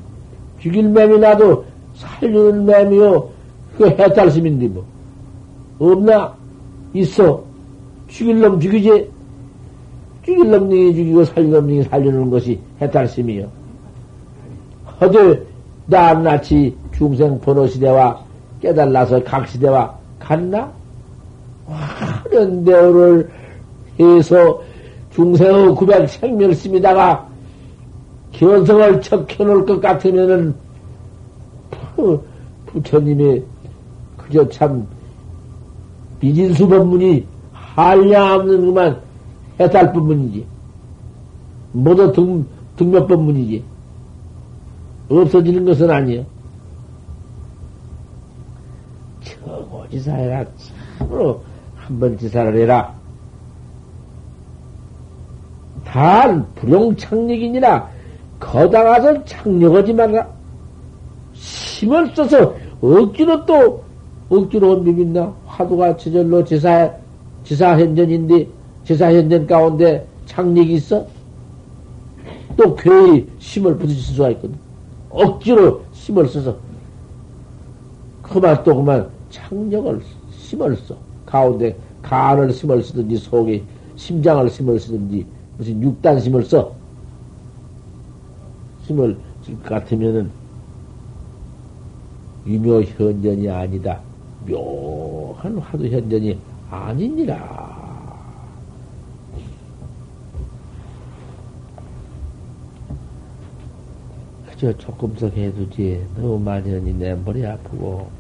[0.60, 1.64] 죽일 맴이나도
[1.94, 3.28] 살리는 맴이요.
[3.76, 4.84] 그 해탈심인데 뭐.
[5.78, 6.34] 없나?
[6.94, 7.47] 있어.
[8.08, 9.10] 죽일 놈 죽이지.
[10.24, 13.48] 죽일 놈이 죽이고 살릴 놈이 살리는 것이 해탈심이요.
[15.00, 15.46] 허들
[15.86, 18.22] 낱낱이 중생 번호 시대와
[18.60, 20.70] 깨달라서 각 시대와 같나?
[21.66, 23.30] 화른 대우를
[24.00, 24.60] 해서
[25.14, 27.28] 중생의 구백 생멸심이다가
[28.32, 30.54] 견성을 척해놓을 것 같으면은
[31.70, 32.22] 부,
[32.66, 33.42] 부처님의
[34.16, 34.86] 그저 참
[36.20, 37.26] 비진수 법문이
[37.78, 39.00] 한량없는 그만
[39.60, 40.44] 해탈 법문이지.
[41.72, 42.44] 모두 등,
[42.76, 43.62] 등몇 법문이지.
[45.08, 46.24] 없어지는 것은 아니요.
[49.22, 50.44] 처고지사해라.
[50.98, 51.40] 참으로
[51.76, 52.92] 한번 지사를 해라.
[55.84, 57.88] 단 불용착력이니라
[58.40, 60.26] 거다가서 착력하지 말라.
[61.32, 63.84] 힘을 써서 억지로 또
[64.28, 66.92] 억지로 미민나 화두가 저절로 지사
[67.48, 68.46] 지사현전인데
[68.84, 71.06] 지사현전 가운데 착력이 있어?
[72.58, 74.54] 또 괴히 힘을 부딪힐 수가 있거든.
[75.08, 76.56] 억지로 힘을 써서
[78.22, 80.94] 그만 또 그만 착력을 힘을 써
[81.24, 83.62] 가운데 간을 힘을 쓰든지 속에
[83.96, 85.24] 심장을 힘을 쓰든지
[85.56, 86.74] 무슨 육단 힘을 써
[88.84, 90.30] 힘을 쓸 것 같으면은
[92.46, 94.00] 유묘 현전이 아니다.
[94.46, 96.38] 묘한 화두 현전이
[96.70, 97.68] 아니니라.
[104.46, 106.06] 그저 조금씩 해두지.
[106.16, 108.10] 너무 많이 하니 내 머리 아프고,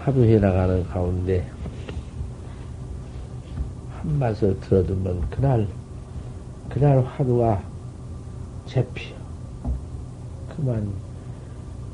[0.00, 1.50] 하도 해나가는 가운데,
[3.90, 5.66] 한 맛을 들어두면 그날,
[6.68, 7.62] 그날 화두가
[8.66, 9.14] 잡혀.
[10.54, 10.92] 그만,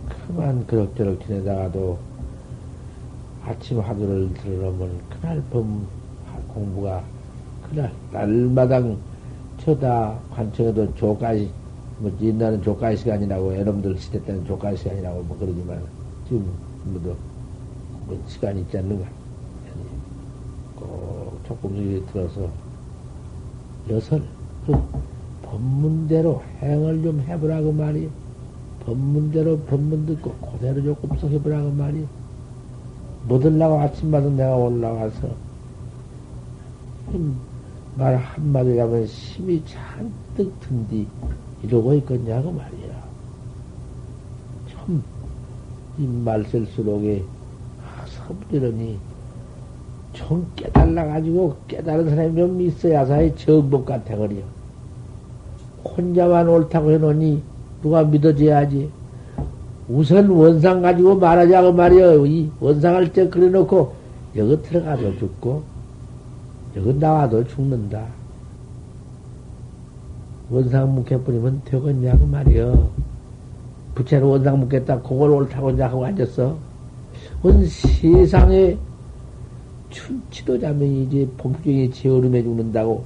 [0.09, 2.14] 그만 그럭저럭 지내다가도
[3.47, 5.87] 아침 화두를 들으면 그날 범
[6.49, 7.03] 공부가
[7.69, 8.97] 그날 날마당
[9.59, 11.51] 쳐다 관청에도 조까지
[11.99, 15.81] 뭐 옛날은 조까지 시간이라고 애놈들 시대 때는 조까지 시간이라고 뭐 그러지만
[16.27, 16.47] 지금
[16.85, 17.17] 뭐도
[18.07, 19.07] 뭐 시간이 있지 않는가.
[20.77, 22.49] 꼭 조금씩 들어서
[23.91, 24.23] 여설
[24.67, 24.75] 그
[25.43, 28.09] 법문대로 행을 좀 해보라고 말이요.
[28.85, 32.24] 법문대로 법문 듣고 그대로 조금씩 해보라고 말이요
[33.27, 35.29] 못 올라가 아침마다 내가 올라가서
[37.97, 41.07] 말 한마디 하면 심이 잔뜩 든디
[41.63, 43.05] 이러고 있겠냐고 말이야.
[44.71, 45.03] 참,
[45.99, 47.23] 이 말쓸수록에
[48.07, 48.99] 서부이러니
[50.13, 54.37] 좀 깨달아가지고 깨달은 사람이 좀 있어야 사이 정복 같아 그려.
[55.85, 57.43] 혼자만 옳다고 해놓으니
[57.83, 58.91] 누가 믿어줘야지.
[59.89, 62.27] 우선 원상 가지고 말하자고 말이여.
[62.27, 63.93] 이 원상할 때 그래 놓고
[64.37, 65.63] 여기 들어가도 죽고
[66.77, 68.05] 여기 나와도 죽는다.
[70.51, 72.91] 원상 묵혀버리면 되겠냐고 말이여.
[73.95, 75.01] 부채로 원상 묵겠다.
[75.03, 76.57] 그걸 옳다고 이제 하고 앉았어.
[77.43, 78.77] 온 세상에
[79.91, 83.05] 춘 치도 자면이 이제 복중에 재얼음해 죽는다고.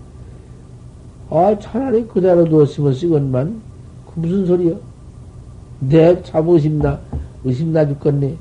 [1.31, 3.61] 아, 차라리 그대로 두었으면 쓰건만.
[4.07, 4.88] 그 무슨 소리여?
[5.81, 7.01] 내참 의심나,
[7.45, 8.37] 의심나 죽겠네.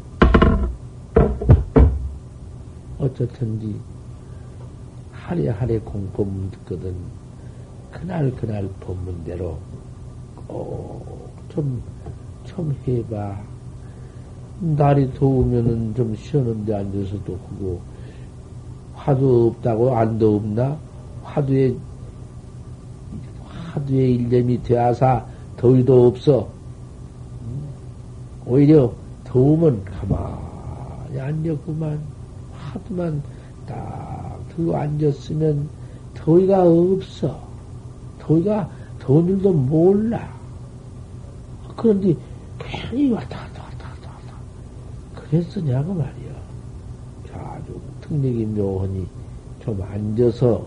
[3.00, 3.76] 어쨌든지,
[5.12, 6.96] 하래하래 공법 듣거든.
[7.92, 9.58] 그날 그날 법문대로
[10.48, 11.82] 꼭좀
[12.46, 13.38] 좀 해봐.
[14.60, 17.82] 날이 더우면은 좀 쉬었는데 앉아서도 하고,
[18.96, 20.76] 화두 없다고 안 더웁나?
[21.24, 21.76] 화두에,
[23.46, 25.24] 화두에 일념이 되어서
[25.58, 26.57] 더위도 없어.
[28.48, 28.94] 오히려
[29.26, 32.00] 더우면 가만히 앉았구만.
[32.54, 33.22] 하도만
[33.68, 35.68] 딱 들고 앉았으면
[36.16, 37.40] 더위가 없어.
[38.20, 38.70] 더위가
[39.00, 40.36] 더운 줄도 몰라.
[41.76, 42.16] 그런데
[42.58, 44.34] 괜히 왔다 갔다 왔다 갔다 왔다.
[45.30, 46.38] 그랬으냐고 말이야.
[47.34, 49.06] 아주 특력이 묘하니
[49.64, 50.66] 좀 앉아서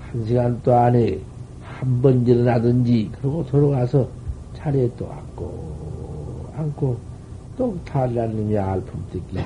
[0.00, 1.20] 한 시간 또 안에
[1.62, 4.06] 한 번 일어나든지 그러고 들어가서
[4.54, 5.69] 자리에 또 앉고
[6.60, 6.96] 앉고
[7.56, 9.38] 또 탈라님이 알품 듣기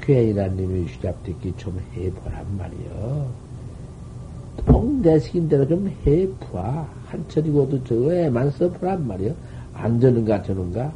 [0.00, 3.28] 괜이라님이 휴잡 듣기 좀 해보란 말이여.
[4.66, 6.86] 똥내 시킨 대로 좀 해봐.
[7.06, 9.34] 한철이고도 저거 에만 써보란 말이여.
[9.74, 10.92] 안 되는가, 되는가?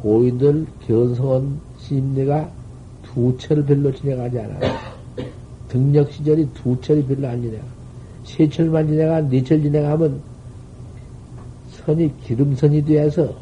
[0.00, 2.48] 고인들 견성원 심리가
[3.02, 4.58] 두 철 별로 지내가지 않아.
[5.68, 7.64] 등력 시절이 두 철이 별로 안 지내가.
[8.24, 10.20] 세 철만 지내가, 네 철 지내가면
[11.88, 13.32] 선이 기름선이 되어서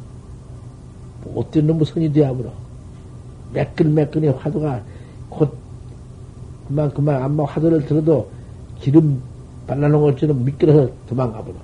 [1.35, 2.49] 못 되는 놈 선이 되어버려.
[3.53, 4.83] 매끈매끈이 화두가
[5.29, 5.53] 곧
[6.69, 8.31] 그만 그만 안마 화두를 들어도
[8.79, 9.21] 기름
[9.67, 11.57] 발라놓은 것처럼 미끄러서 도망가버려.